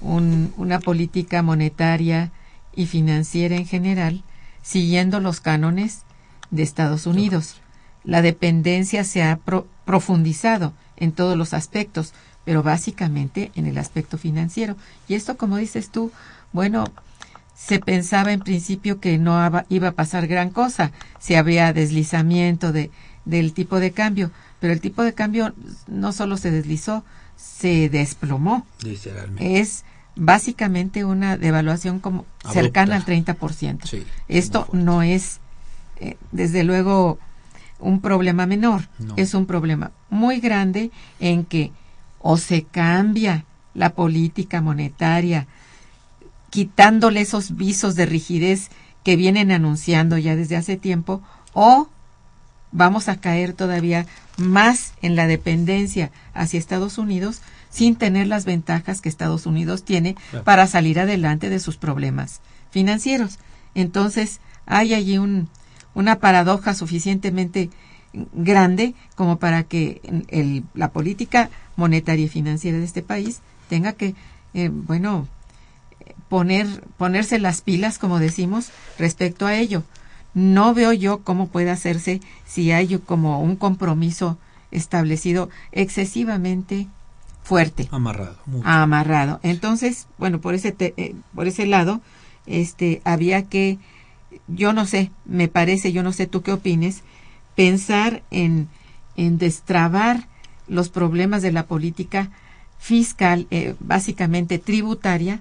[0.01, 2.31] una política monetaria
[2.75, 4.23] y financiera en general
[4.63, 6.03] siguiendo los cánones
[6.51, 7.57] de Estados Unidos.
[8.03, 9.39] La dependencia se ha
[9.85, 12.13] profundizado en todos los aspectos,
[12.45, 14.77] pero básicamente en el aspecto financiero.
[15.07, 16.11] Y esto, como dices tú,
[16.53, 16.87] bueno,
[17.55, 19.39] se pensaba en principio que no
[19.69, 22.91] iba a pasar gran cosa, si había deslizamiento de,
[23.25, 24.31] del tipo de cambio,
[24.61, 25.55] pero el tipo de cambio
[25.87, 27.05] no solo se deslizó,
[27.37, 28.67] se desplomó.
[29.39, 29.85] Es
[30.17, 33.85] básicamente una devaluación como cercana al 30%.
[33.85, 35.41] Sí, Esto no es,
[36.01, 37.19] eh, desde luego,
[37.79, 40.91] un problema menor, es un problema muy grande
[41.21, 41.73] en que
[42.21, 43.45] o se cambia
[43.75, 45.47] la política monetaria,
[46.55, 48.71] quitándole esos visos de rigidez
[49.03, 51.21] que vienen anunciando ya desde hace tiempo,
[51.53, 51.89] o
[52.71, 59.01] vamos a caer todavía más en la dependencia hacia Estados Unidos sin tener las ventajas
[59.01, 62.41] que Estados Unidos tiene para salir adelante de sus problemas
[62.71, 63.41] financieros.
[63.75, 65.49] Entonces, hay allí un,
[65.93, 67.71] una paradoja suficientemente
[68.33, 74.15] grande como para que el, la política monetaria y financiera de este país tenga que,
[74.55, 75.27] eh, bueno,
[76.29, 76.67] poner,
[76.97, 79.83] ponerse las pilas, como decimos, respecto a ello.
[80.35, 84.39] No veo yo cómo puede hacerse si hay como un compromiso
[84.71, 86.89] establecido excesivamente
[87.45, 87.89] fuerte.
[87.93, 88.37] Amarrado.
[88.65, 89.39] Amarrado.
[89.43, 92.01] Entonces, bueno, por ese, eh, por ese lado,
[92.47, 93.79] este, había que,
[94.49, 97.03] yo no sé, me parece, yo no sé tú qué opines,
[97.55, 98.69] pensar en,
[99.17, 100.27] en destrabar
[100.67, 102.31] los problemas de la política
[102.79, 105.41] fiscal, eh, básicamente tributaria,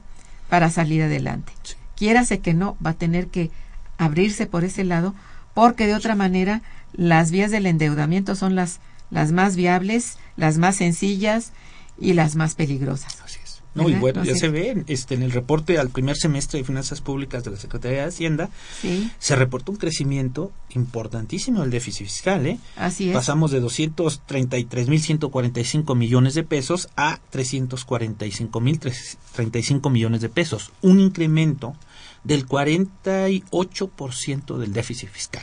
[0.49, 1.53] para salir adelante.
[1.63, 1.75] Sí.
[1.95, 3.51] Quiérase que no, va a tener que
[3.97, 5.13] abrirse por ese lado,
[5.53, 6.61] porque de otra manera
[6.93, 8.79] las vías del endeudamiento son las,
[9.09, 11.51] las más viables, las más sencillas
[11.99, 13.21] y las más peligrosas.
[13.23, 13.39] Así
[13.75, 17.01] No, y bueno, ya se ve este, en el reporte al primer semestre de Finanzas
[17.01, 18.51] Públicas de la Secretaría de Hacienda,
[18.81, 19.09] sí.
[19.17, 22.45] se reportó un crecimiento importantísimo del déficit fiscal.
[22.45, 22.59] ¿eh?
[22.75, 23.15] Así es.
[23.15, 30.71] Pasamos de 233.145 millones de pesos a 345.035 millones de pesos.
[30.81, 31.75] Un incremento
[32.23, 35.41] del 48% del déficit fiscal.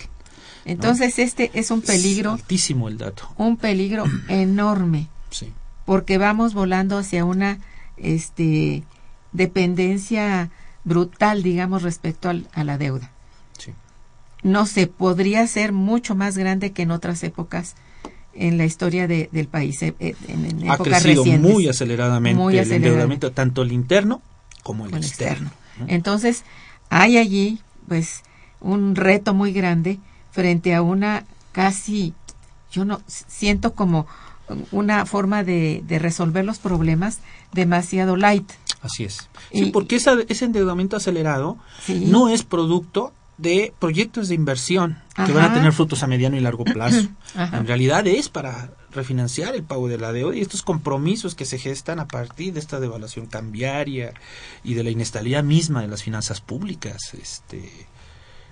[0.65, 1.25] Entonces, ¿no?
[1.25, 2.35] este es un peligro.
[2.35, 3.31] Es altísimo el dato.
[3.37, 5.09] Un peligro enorme.
[5.31, 5.53] Sí.
[5.85, 7.61] Porque vamos volando hacia una
[8.03, 8.83] este,
[9.33, 10.51] dependencia
[10.85, 13.11] brutal, digamos, respecto al, a la deuda.
[13.59, 13.73] Sí.
[14.43, 17.75] No sé, podría ser mucho más grande que en otras épocas
[18.33, 22.61] en la historia de, del país, eh, en, en ha crecido muy aceleradamente Muy el
[22.61, 22.89] aceleradamente.
[22.89, 24.23] endeudamiento, tanto el interno
[24.63, 25.49] como el el externo.
[25.51, 25.87] externo.
[25.89, 26.45] Entonces,
[26.91, 28.23] hay allí, pues,
[28.61, 29.99] un reto muy grande
[30.31, 32.15] frente a una casi,
[32.71, 34.07] yo no siento como
[34.73, 37.19] una forma de, de resolver los problemas
[37.53, 38.51] demasiado light.
[38.83, 39.29] Así es.
[39.53, 42.05] Sí, Y- porque esa- ese endeudamiento acelerado Sí.
[42.07, 46.41] no es producto de proyectos de inversión que van a tener frutos a mediano y
[46.41, 47.09] largo plazo.
[47.35, 47.57] Ajá.
[47.59, 51.59] En realidad es para refinanciar el pago de la deuda y estos compromisos que se
[51.59, 54.13] gestan a partir de esta devaluación cambiaria
[54.65, 57.15] y de la inestabilidad misma de las finanzas públicas.
[57.15, 57.71] Este,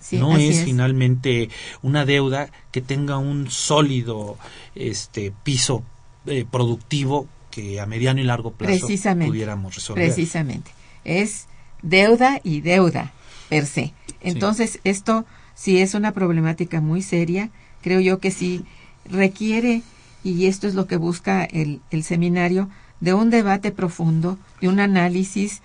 [0.09, 1.51] Sí, no es, finalmente
[1.83, 4.39] una deuda que tenga un sólido
[4.75, 5.83] este piso
[6.25, 9.31] eh, productivo que a mediano y largo plazo Precisamente.
[9.31, 10.07] pudiéramos resolver.
[10.07, 10.71] Precisamente.
[11.05, 11.47] Es
[11.83, 13.13] deuda y deuda
[13.51, 13.93] per se.
[14.23, 17.51] Entonces, esto sí es una problemática muy seria.
[17.83, 18.65] Creo yo que sí
[19.11, 19.83] requiere,
[20.25, 24.81] y esto es lo que busca el, el seminario, de un debate profundo, de un
[24.81, 25.61] análisis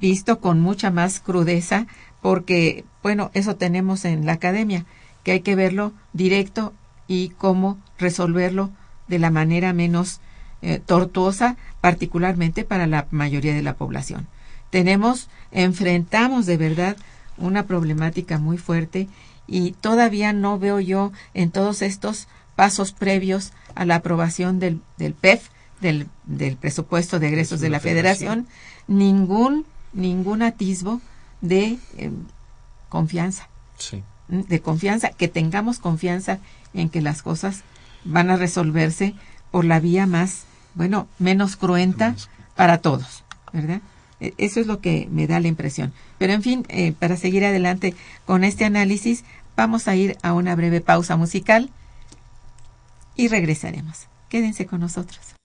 [0.00, 1.86] visto con mucha más crudeza,
[2.20, 4.84] porque, bueno, eso tenemos en la academia,
[5.22, 6.72] que hay que verlo directo
[7.06, 8.70] y cómo resolverlo
[9.08, 10.20] de la manera menos
[10.60, 14.26] eh, tortuosa, particularmente para la mayoría de la población.
[14.70, 16.96] Tenemos, enfrentamos de verdad
[17.36, 19.08] una problemática muy fuerte
[19.46, 25.14] y todavía no veo yo en todos estos pasos previos a la aprobación del, del
[25.14, 25.48] PEF,
[25.80, 28.46] del, del presupuesto de egresos de la Federación,
[28.88, 31.00] ningún, ningún atisbo
[31.40, 32.10] de eh,
[32.88, 34.02] confianza Sí.
[34.28, 36.38] de confianza, que tengamos confianza
[36.74, 37.62] en que las cosas
[38.04, 39.14] van a resolverse
[39.50, 43.80] por la vía más, bueno, menos cruenta Menos- para todos, ¿verdad?
[44.20, 45.92] E- Eso es lo que me da la impresión.
[46.18, 47.94] Pero en fin, eh, para seguir adelante
[48.26, 49.24] con este análisis,
[49.56, 51.70] vamos a ir a una breve pausa musical
[53.16, 54.08] y regresaremos.
[54.28, 55.37] Quédense con nosotros.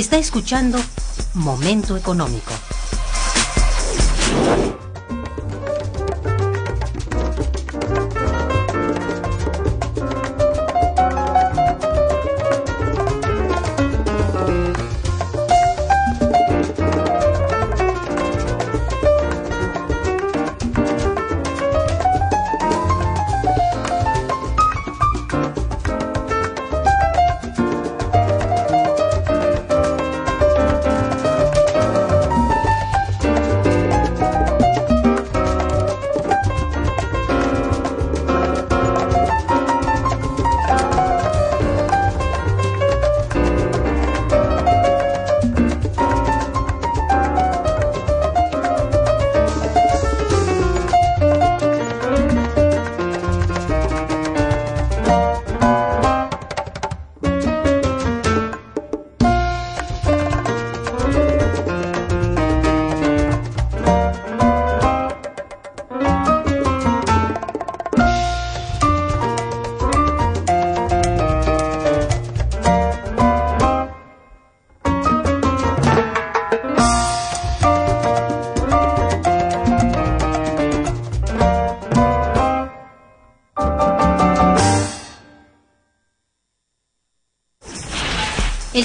[0.00, 0.78] Está escuchando
[1.34, 2.52] Momento Económico.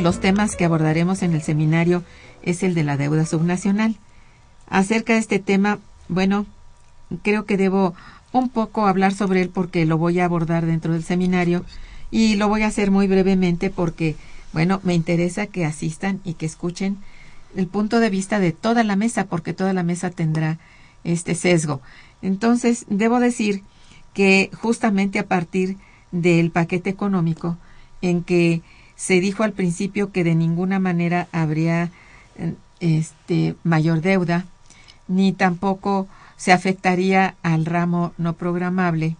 [0.00, 2.02] Los temas que abordaremos en el seminario
[2.42, 3.96] es el de la deuda subnacional.
[4.68, 5.78] Acerca de este tema,
[6.08, 6.46] bueno,
[7.22, 7.94] creo que debo
[8.32, 11.64] un poco hablar sobre él porque lo voy a abordar dentro del seminario
[12.10, 14.16] y lo voy a hacer muy brevemente porque,
[14.52, 16.98] bueno, me interesa que asistan y que escuchen
[17.56, 20.58] el punto de vista de toda la mesa porque toda la mesa tendrá
[21.04, 21.80] este sesgo.
[22.22, 23.62] Entonces, debo decir
[24.14, 25.76] que justamente a partir
[26.12, 27.56] del paquete económico
[28.02, 28.62] en que
[29.00, 31.90] se dijo al principio que de ninguna manera habría
[32.80, 34.44] este mayor deuda
[35.08, 39.16] ni tampoco se afectaría al ramo no programable.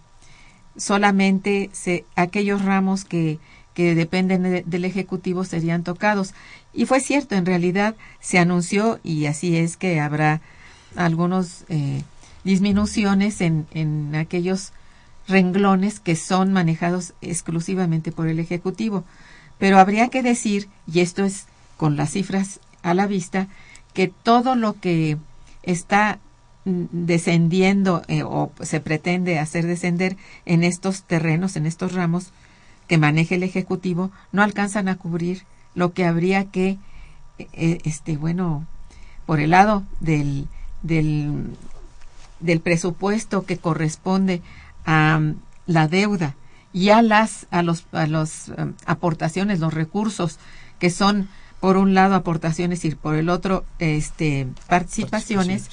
[0.77, 3.39] Solamente se, aquellos ramos que,
[3.73, 6.35] que dependen del ejecutivo serían tocados.
[6.73, 10.41] Y fue cierto en realidad se anunció y así es que habrá
[10.95, 12.03] algunos eh,
[12.43, 14.73] disminuciones en, en aquellos
[15.27, 19.05] renglones que son manejados exclusivamente por el ejecutivo
[19.61, 21.45] pero habría que decir, y esto es
[21.77, 23.47] con las cifras a la vista,
[23.93, 25.19] que todo lo que
[25.61, 26.17] está
[26.65, 32.31] mm, descendiendo eh, o se pretende hacer descender en estos terrenos, en estos ramos
[32.87, 35.43] que maneja el Ejecutivo, no alcanzan a cubrir
[35.75, 36.79] lo que habría que,
[37.37, 38.65] eh, eh, este, bueno,
[39.27, 40.47] por el lado del,
[40.81, 41.55] del,
[42.39, 44.41] del presupuesto que corresponde
[44.85, 45.35] a mm,
[45.67, 46.33] la deuda
[46.73, 50.39] y a las a los a los um, aportaciones los recursos
[50.79, 51.29] que son
[51.61, 55.69] por un lado aportaciones y por el otro este participaciones,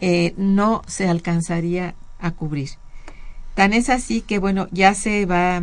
[0.00, 2.70] eh, no se alcanzaría a cubrir.
[3.54, 5.62] Tan es así que bueno ya se va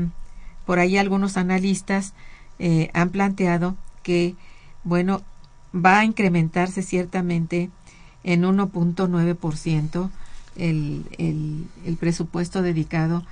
[0.65, 2.13] por ahí algunos analistas
[2.59, 4.36] eh, han planteado que
[4.84, 5.21] bueno
[5.75, 7.69] va a incrementarse ciertamente
[8.23, 10.09] en 1.9%
[10.55, 13.23] el, el, el presupuesto dedicado a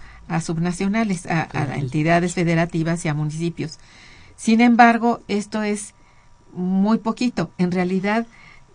[0.41, 3.79] subnacionales, a, entidades federativas y a municipios.
[4.35, 5.93] Sin embargo, esto es
[6.53, 7.51] muy poquito.
[7.57, 8.25] En realidad,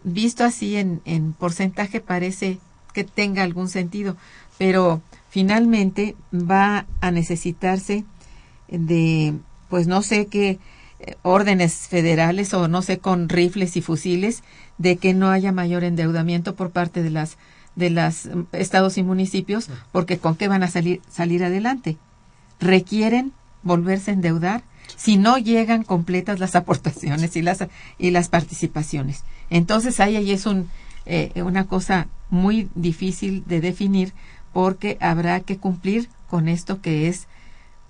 [0.05, 2.59] visto así en, en porcentaje, parece
[2.93, 4.17] que tenga algún sentido,
[4.59, 8.05] pero finalmente va a necesitarse
[8.69, 9.35] de,
[9.69, 10.59] pues no sé qué
[11.01, 14.43] eh, órdenes federales o no sé con rifles y fusiles
[14.79, 17.39] de que no haya mayor endeudamiento por parte de las
[17.81, 21.97] de los mm, estados y municipios, porque con qué van a salir, salir adelante.
[22.61, 23.33] Requieren
[23.65, 24.63] volverse a endeudar
[24.97, 27.67] si no llegan completas las aportaciones y las,
[27.99, 29.25] y las participaciones.
[29.49, 30.69] Entonces ahí, ahí es un,
[31.07, 34.13] eh, una cosa muy difícil de definir
[34.53, 37.27] porque habrá que cumplir con esto que es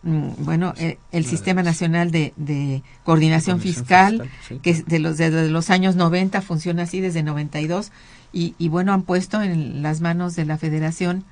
[0.02, 4.30] mm, bueno, eh, el Sistema Nacional de, de Coordinación, Fiscal,
[4.62, 7.92] que de los, desde los años 90 funciona así, desde 92,
[8.32, 11.24] y, y bueno, han puesto en las manos de la federación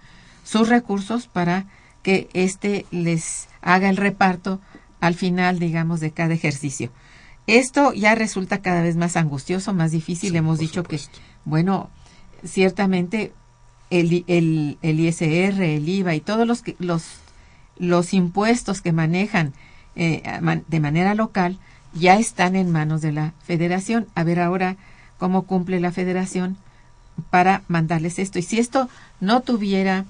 [0.44, 1.66] sus recursos para
[2.02, 4.60] que éste les haga el reparto
[5.00, 6.90] al final, digamos, de cada ejercicio.
[7.46, 10.36] Esto ya resulta cada vez más angustioso, más difícil.
[10.36, 11.00] Hemos dicho que,
[11.44, 11.88] bueno,
[12.44, 13.32] ciertamente
[13.90, 17.04] el, el, el, ISR, el IVA y todos los, los,
[17.78, 19.54] los impuestos que manejan
[19.96, 20.22] eh,
[20.68, 21.58] de manera local
[21.94, 24.06] ya están en manos de la federación.
[24.14, 24.76] A ver ahora
[25.16, 26.58] cómo cumple la federación
[27.30, 28.38] para mandarles esto.
[28.38, 28.88] Y si esto
[29.20, 30.04] no tuviera,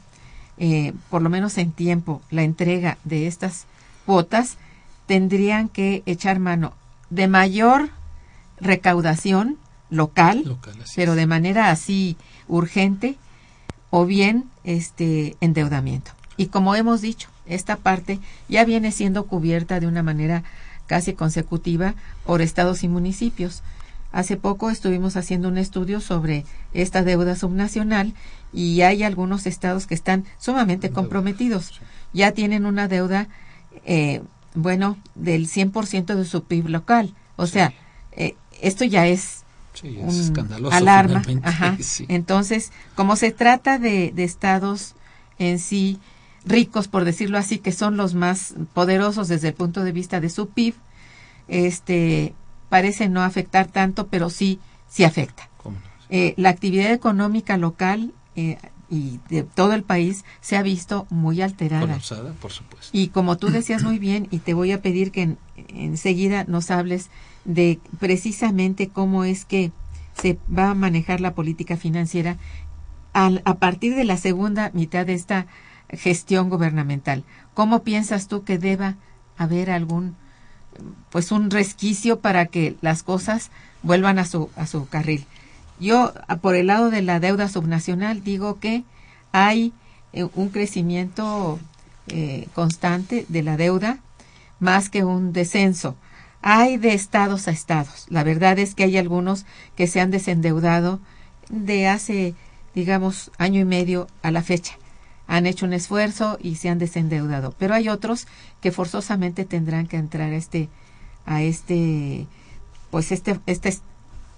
[0.59, 3.67] eh, por lo menos en tiempo, la entrega de estas
[4.07, 4.57] cuotas,
[5.07, 6.75] tendrían que echar mano
[7.11, 7.91] de mayor
[8.61, 9.57] recaudación
[9.91, 10.59] local,
[10.97, 13.17] pero de manera así urgente,
[13.91, 16.11] o bien este endeudamiento.
[16.37, 20.45] Y como hemos dicho, esta parte ya viene siendo cubierta de una manera
[20.87, 21.95] casi consecutiva
[22.25, 23.63] por estados y municipios.
[24.11, 28.15] Hace poco estuvimos haciendo un estudio sobre esta deuda subnacional
[28.53, 31.81] y hay algunos estados que están sumamente comprometidos.
[32.15, 33.29] Ya tienen una deuda,
[33.85, 34.23] eh,
[34.55, 37.15] bueno, del 100% de su PIB local.
[37.37, 37.75] O sea,
[38.13, 39.45] eh, esto ya es,
[39.85, 41.23] un alarma.
[42.09, 44.95] Entonces, como se trata de, de estados
[45.39, 46.01] en sí
[46.47, 50.31] ricos, por decirlo así, que son los más poderosos desde el punto de vista de
[50.31, 50.75] su PIB,
[51.47, 52.35] este,
[52.69, 55.49] parece no afectar tanto, pero sí, sí afecta.
[56.11, 58.57] Eh, la actividad económica local eh,
[58.89, 61.99] y de todo el país se ha visto muy alterada.
[62.41, 62.91] por supuesto.
[62.93, 65.37] Y como tú decías muy bien, y te voy a pedir que
[65.69, 67.11] enseguida nos hables
[67.45, 69.73] de precisamente cómo es que
[70.15, 72.39] se va a manejar la política financiera
[73.13, 75.47] al, a partir de la segunda mitad de esta
[75.91, 77.25] gestión gubernamental.
[77.55, 78.97] ¿Cómo piensas tú que deba
[79.37, 80.17] haber algún
[81.11, 83.51] pues un resquicio para que las cosas
[83.83, 85.27] vuelvan a su, a su carril.
[85.81, 88.85] Yo, por el lado de la deuda subnacional, digo que
[89.33, 89.73] hay
[90.13, 91.59] eh, un crecimiento
[92.09, 93.99] eh, constante de la deuda
[94.61, 95.97] más que un descenso.
[96.43, 98.07] Hay de estados a estados.
[98.09, 99.45] La verdad es que hay algunos
[99.77, 101.01] que se han desendeudado
[101.49, 102.35] de hace,
[102.75, 104.75] digamos, año y medio a la fecha.
[105.29, 107.55] Han hecho un esfuerzo y se han desendeudado.
[107.59, 108.27] Pero hay otros
[108.61, 110.69] que forzosamente tendrán que entrar a este,
[111.27, 112.27] a este,
[112.91, 113.71] pues este, esta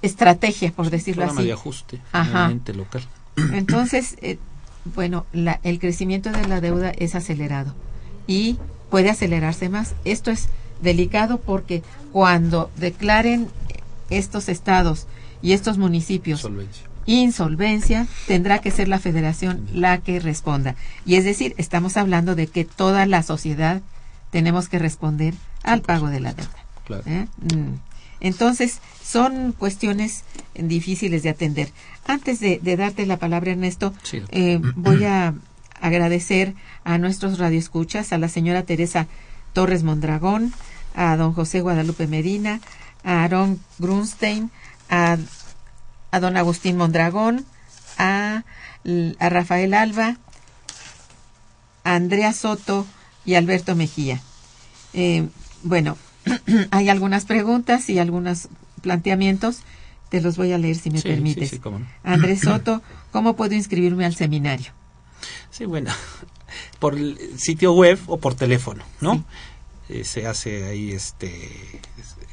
[0.03, 1.45] estrategia, por decirlo así.
[1.45, 2.53] de ajuste, Ajá.
[2.74, 3.03] local.
[3.36, 4.38] Entonces, eh,
[4.84, 7.74] bueno, la, el crecimiento de la deuda es acelerado
[8.26, 8.59] y
[8.91, 9.95] puede acelerarse más.
[10.05, 10.49] Esto es
[10.82, 11.82] delicado porque
[12.12, 13.49] cuando declaren
[14.09, 15.07] estos estados
[15.43, 16.47] y estos municipios
[17.14, 20.76] insolvencia, tendrá que ser la federación la que responda.
[21.04, 23.82] Y es decir, estamos hablando de que toda la sociedad
[24.30, 27.02] tenemos que responder al pago de la deuda.
[27.06, 27.26] ¿eh?
[27.54, 27.74] Mm.
[28.20, 31.72] Entonces, son cuestiones difíciles de atender.
[32.06, 33.94] Antes de, darte la palabra, Ernesto,
[34.30, 35.34] eh, voy a
[35.80, 36.54] agradecer
[36.84, 39.06] a nuestros radioescuchas, a la señora Teresa
[39.52, 40.52] Torres Mondragón,
[40.94, 42.61] a don José Guadalupe Medina,
[43.04, 44.50] a Aaron Grunstein,
[44.90, 45.16] a,
[46.11, 47.44] a don Agustín Mondragón,
[47.98, 48.44] a,
[49.18, 50.16] a Rafael Alba,
[51.84, 52.86] a Andrea Soto,
[53.24, 54.20] y Alberto Mejía.
[54.92, 55.28] Eh,
[55.62, 55.96] bueno,
[56.70, 58.48] hay algunas preguntas y algunos
[58.82, 59.61] planteamientos.
[60.08, 61.61] Te los voy a leer si me permites.
[62.02, 62.82] Andrés Soto,
[63.12, 64.72] ¿cómo puedo inscribirme al seminario?
[65.50, 65.92] Sí, bueno,
[66.78, 69.24] por el sitio web o por teléfono, ¿no?
[69.88, 71.80] Eh, se hace ahí este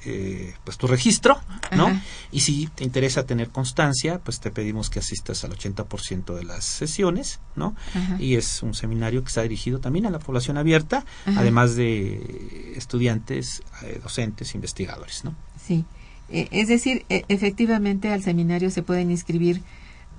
[0.06, 1.40] eh, pues tu registro,
[1.76, 1.90] ¿no?
[2.32, 6.64] Y si te interesa tener constancia, pues te pedimos que asistas al 80% de las
[6.64, 7.76] sesiones, ¿no?
[8.20, 13.64] Y es un seminario que está dirigido también a la población abierta, además de estudiantes,
[13.84, 15.36] eh, docentes, investigadores, ¿no?
[15.66, 15.86] Sí.
[16.30, 19.62] Eh, es decir, e, efectivamente al seminario se pueden inscribir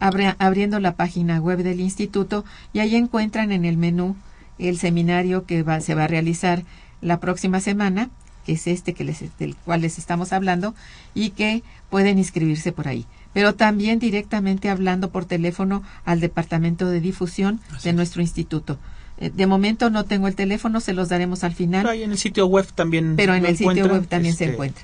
[0.01, 4.16] abriendo la página web del instituto y ahí encuentran en el menú
[4.59, 6.64] el seminario que va, se va a realizar
[7.01, 8.11] la próxima semana
[8.49, 10.74] que es este que les, del cual les estamos hablando,
[11.14, 13.05] y que pueden inscribirse por ahí.
[13.34, 18.78] Pero también directamente hablando por teléfono al departamento de difusión de nuestro instituto.
[19.18, 21.82] Eh, de momento no tengo el teléfono, se los daremos al final.
[21.82, 23.16] Pero en el sitio web también.
[23.16, 24.82] Pero en el sitio web también se este, encuentra.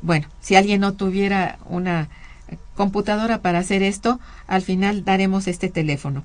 [0.00, 2.08] Bueno, si alguien no tuviera una
[2.76, 6.24] computadora para hacer esto, al final daremos este teléfono.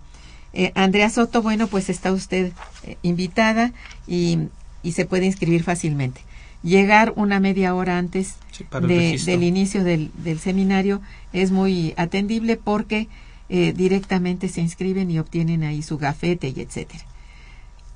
[0.54, 3.74] Eh, Andrea Soto, bueno, pues está usted eh, invitada
[4.08, 4.40] y,
[4.84, 6.22] y, se puede inscribir fácilmente
[6.64, 8.36] llegar una media hora antes
[8.82, 11.02] del inicio del, seminario
[11.34, 13.08] es muy atendible porque
[13.50, 17.06] eh, directamente se inscriben y obtienen ahí su gafete y etcétera.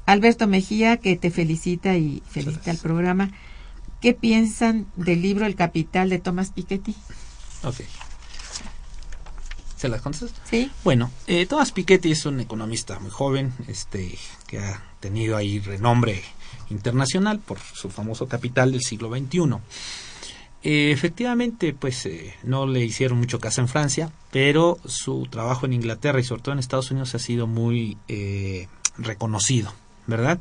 [0.06, 3.32] Alberto Mejía, que te felicita y felicita el programa.
[4.02, 6.96] ¿Qué piensan del libro El Capital de Thomas Piketty?
[7.64, 7.82] Ok.
[9.78, 10.34] ¿Se las contestas?
[10.50, 10.72] Sí.
[10.84, 16.24] Bueno, eh, Thomas Piketty es un economista muy joven, este, que ha tenido ahí renombre
[16.72, 19.60] internacional por su famoso capital del siglo XXI.
[20.64, 25.74] Eh, efectivamente, pues eh, no le hicieron mucho caso en Francia, pero su trabajo en
[25.74, 28.68] Inglaterra y sobre todo en Estados Unidos ha sido muy eh,
[28.98, 29.74] reconocido,
[30.06, 30.40] ¿verdad?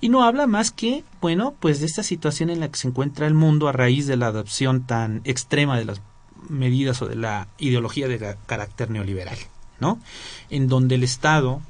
[0.00, 3.26] Y no habla más que, bueno, pues de esta situación en la que se encuentra
[3.26, 6.00] el mundo a raíz de la adopción tan extrema de las
[6.48, 9.38] medidas o de la ideología de carácter neoliberal,
[9.80, 10.00] ¿no?
[10.48, 11.60] En donde el Estado,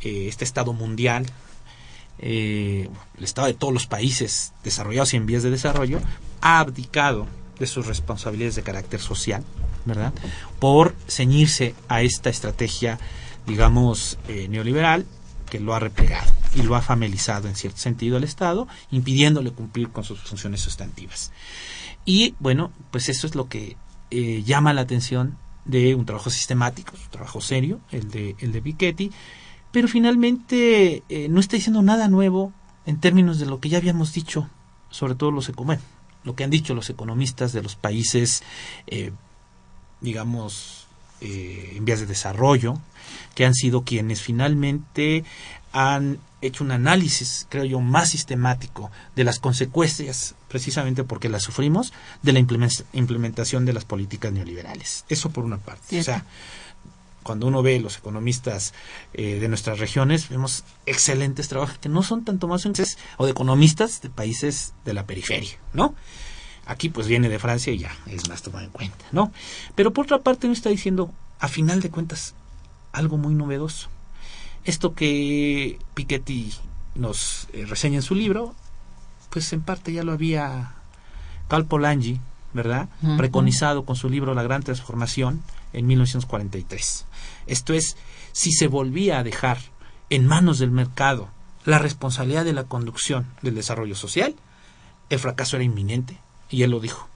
[0.00, 1.26] este Estado mundial,
[2.20, 6.00] eh, el Estado de todos los países desarrollados y en vías de desarrollo,
[6.40, 7.26] ha abdicado
[7.58, 9.44] de sus responsabilidades de carácter social,
[9.84, 10.12] ¿verdad?
[10.58, 12.98] Por ceñirse a esta estrategia,
[13.46, 15.06] digamos, eh, neoliberal
[15.48, 19.90] que lo ha replegado y lo ha familizado en cierto sentido al Estado, impidiéndole cumplir
[19.90, 21.32] con sus funciones sustantivas.
[22.04, 23.76] Y bueno, pues eso es lo que
[24.10, 28.62] eh, llama la atención de un trabajo sistemático, un trabajo serio, el de, el de
[28.62, 29.10] Piketty,
[29.72, 32.52] pero finalmente eh, no está diciendo nada nuevo
[32.86, 34.48] en términos de lo que ya habíamos dicho,
[34.90, 35.82] sobre todo los bueno,
[36.24, 38.42] lo que han dicho los economistas de los países,
[38.86, 39.12] eh,
[40.00, 40.86] digamos,
[41.20, 42.78] eh, en vías de desarrollo,
[43.34, 45.24] que han sido quienes finalmente
[45.72, 51.92] han hecho un análisis, creo yo, más sistemático de las consecuencias, precisamente porque las sufrimos,
[52.22, 55.04] de la implementación de las políticas neoliberales.
[55.08, 56.00] Eso por una parte.
[56.00, 56.24] O sea,
[57.22, 58.72] cuando uno ve los economistas
[59.12, 62.66] eh, de nuestras regiones, vemos excelentes trabajos que no son tanto más
[63.16, 65.94] o de economistas de países de la periferia, ¿no?
[66.66, 69.32] Aquí pues viene de Francia y ya es más tomado en cuenta, ¿no?
[69.74, 72.34] Pero por otra parte no está diciendo, a final de cuentas,
[72.92, 73.88] algo muy novedoso.
[74.64, 76.52] Esto que Piketty
[76.94, 78.54] nos eh, reseña en su libro,
[79.30, 80.74] pues en parte ya lo había
[81.48, 82.20] Cal Polanyi,
[82.52, 82.88] ¿verdad?
[83.16, 85.42] Preconizado con su libro La Gran Transformación
[85.72, 87.06] en 1943.
[87.46, 87.96] Esto es,
[88.32, 89.58] si se volvía a dejar
[90.08, 91.28] en manos del mercado
[91.64, 94.34] la responsabilidad de la conducción del desarrollo social,
[95.10, 97.08] el fracaso era inminente, y él lo dijo.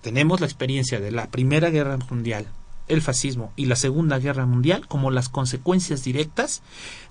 [0.00, 2.46] Tenemos la experiencia de la Primera Guerra Mundial,
[2.88, 6.62] el fascismo y la Segunda Guerra Mundial como las consecuencias directas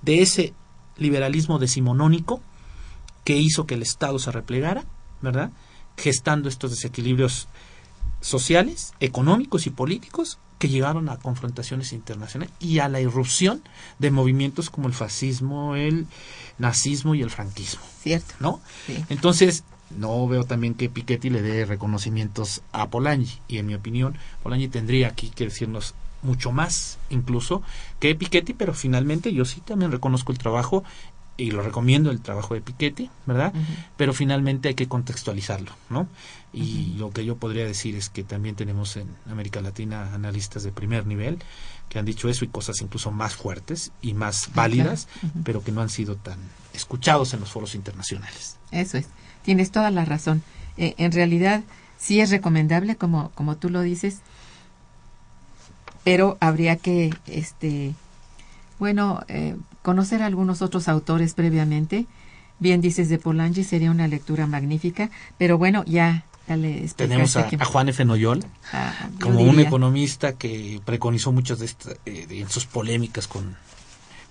[0.01, 0.53] de ese
[0.97, 2.41] liberalismo decimonónico
[3.23, 4.86] que hizo que el Estado se replegara,
[5.21, 5.51] ¿verdad?
[6.01, 7.47] Gestando estos desequilibrios
[8.21, 13.61] sociales, económicos y políticos que llevaron a confrontaciones internacionales y a la irrupción
[13.97, 16.05] de movimientos como el fascismo, el
[16.57, 17.81] nazismo y el franquismo.
[18.01, 18.35] Cierto.
[18.39, 18.59] ¿No?
[19.07, 19.63] Entonces,
[19.97, 24.67] no veo también que Piketty le dé reconocimientos a Polanyi y en mi opinión Polanyi
[24.67, 27.63] tendría aquí que decirnos mucho más incluso
[27.99, 30.83] que Piketty, pero finalmente yo sí también reconozco el trabajo
[31.39, 33.53] y lo recomiendo el trabajo de Piketty, ¿verdad?
[33.95, 36.07] Pero finalmente hay que contextualizarlo, ¿no?
[36.51, 40.71] Y lo que yo podría decir es que también tenemos en América Latina analistas de
[40.73, 41.39] primer nivel
[41.87, 45.07] que han dicho eso y cosas incluso más fuertes y más válidas,
[45.45, 46.37] pero que no han sido tan
[46.73, 48.57] escuchados en los foros internacionales.
[48.71, 49.07] Eso es,
[49.43, 50.43] tienes toda la razón.
[50.77, 51.63] Eh, en realidad
[51.97, 54.19] sí es recomendable, como, como tú lo dices,
[56.03, 57.93] pero habría que, este,
[58.80, 62.05] bueno, eh, conocer a algunos otros autores previamente.
[62.59, 66.25] Bien dices de Polanyi, sería una lectura magnífica, pero bueno, ya
[66.95, 68.03] tenemos a, Juan F.
[68.05, 73.55] Noyol ah, como un economista que preconizó muchas de, estas eh, sus polémicas con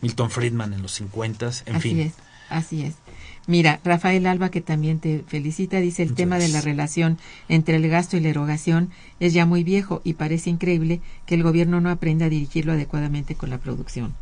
[0.03, 2.01] Milton Friedman en los 50, en así fin.
[2.01, 2.15] Es,
[2.51, 2.95] así es.
[3.47, 7.19] Mira, Rafael Alba, que también te felicita, dice el tema de la relación
[7.49, 8.91] entre el gasto y la erogación
[9.21, 13.37] es ya muy viejo y parece increíble que el gobierno no aprenda a dirigirlo adecuadamente
[13.37, 14.15] con la producción.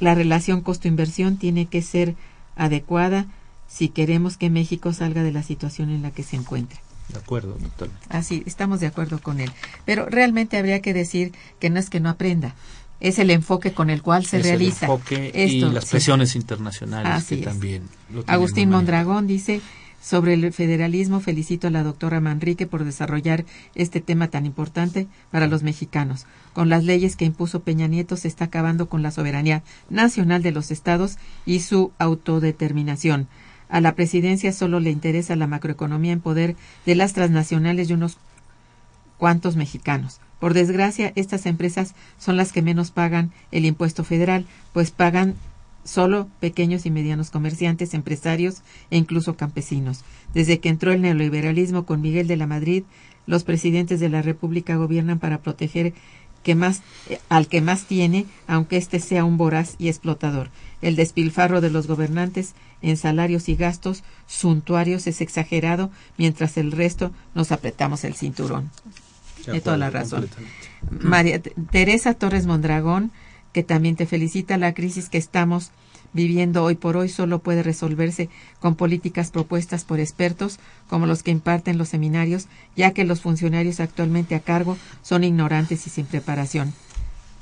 [0.00, 2.16] La relación costo-inversión tiene que ser
[2.56, 3.26] adecuada
[3.68, 6.80] si queremos que México salga de la situación en la que se encuentra.
[7.08, 7.90] De acuerdo, doctor.
[8.08, 9.50] Así, estamos de acuerdo con él.
[9.84, 12.54] Pero realmente habría que decir que no es que no aprenda,
[13.00, 14.86] es el enfoque con el cual se realiza.
[14.86, 17.88] El enfoque y las presiones internacionales que también.
[18.26, 19.60] Agustín Mondragón dice
[20.00, 23.44] sobre el federalismo felicito a la doctora Manrique por desarrollar
[23.74, 26.26] este tema tan importante para los mexicanos.
[26.52, 30.52] Con las leyes que impuso Peña Nieto se está acabando con la soberanía nacional de
[30.52, 33.28] los estados y su autodeterminación.
[33.68, 38.18] A la presidencia solo le interesa la macroeconomía en poder de las transnacionales y unos
[39.16, 40.20] cuantos mexicanos.
[40.40, 45.34] Por desgracia, estas empresas son las que menos pagan el impuesto federal, pues pagan
[45.90, 50.04] solo pequeños y medianos comerciantes, empresarios e incluso campesinos.
[50.32, 52.84] Desde que entró el neoliberalismo con Miguel de la Madrid,
[53.26, 55.92] los presidentes de la República gobiernan para proteger
[56.44, 60.50] que más, eh, al que más tiene, aunque éste sea un voraz y explotador.
[60.80, 67.10] El despilfarro de los gobernantes en salarios y gastos suntuarios es exagerado, mientras el resto
[67.34, 68.70] nos apretamos el cinturón.
[69.46, 70.28] De toda la razón.
[70.90, 73.10] María Teresa Torres Mondragón,
[73.52, 75.70] que también te felicita, la crisis que estamos
[76.12, 78.28] viviendo hoy por hoy solo puede resolverse
[78.58, 83.80] con políticas propuestas por expertos como los que imparten los seminarios, ya que los funcionarios
[83.80, 86.72] actualmente a cargo son ignorantes y sin preparación.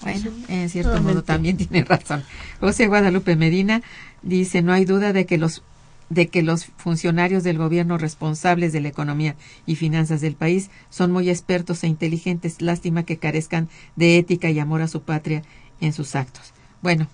[0.02, 2.22] Bueno, en cierto modo también tiene razón.
[2.60, 3.82] José Guadalupe Medina
[4.22, 5.62] dice, no hay duda de que los
[6.10, 9.36] de que los funcionarios del gobierno responsables de la economía
[9.66, 12.62] y finanzas del país son muy expertos e inteligentes.
[12.62, 15.42] Lástima que carezcan de ética y amor a su patria
[15.80, 16.52] en sus actos.
[16.82, 17.06] Bueno,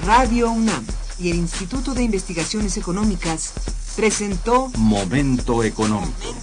[0.05, 0.85] Radio UNAM
[1.21, 3.53] y el Instituto de Investigaciones Económicas
[3.97, 6.35] presentó Momento Económico.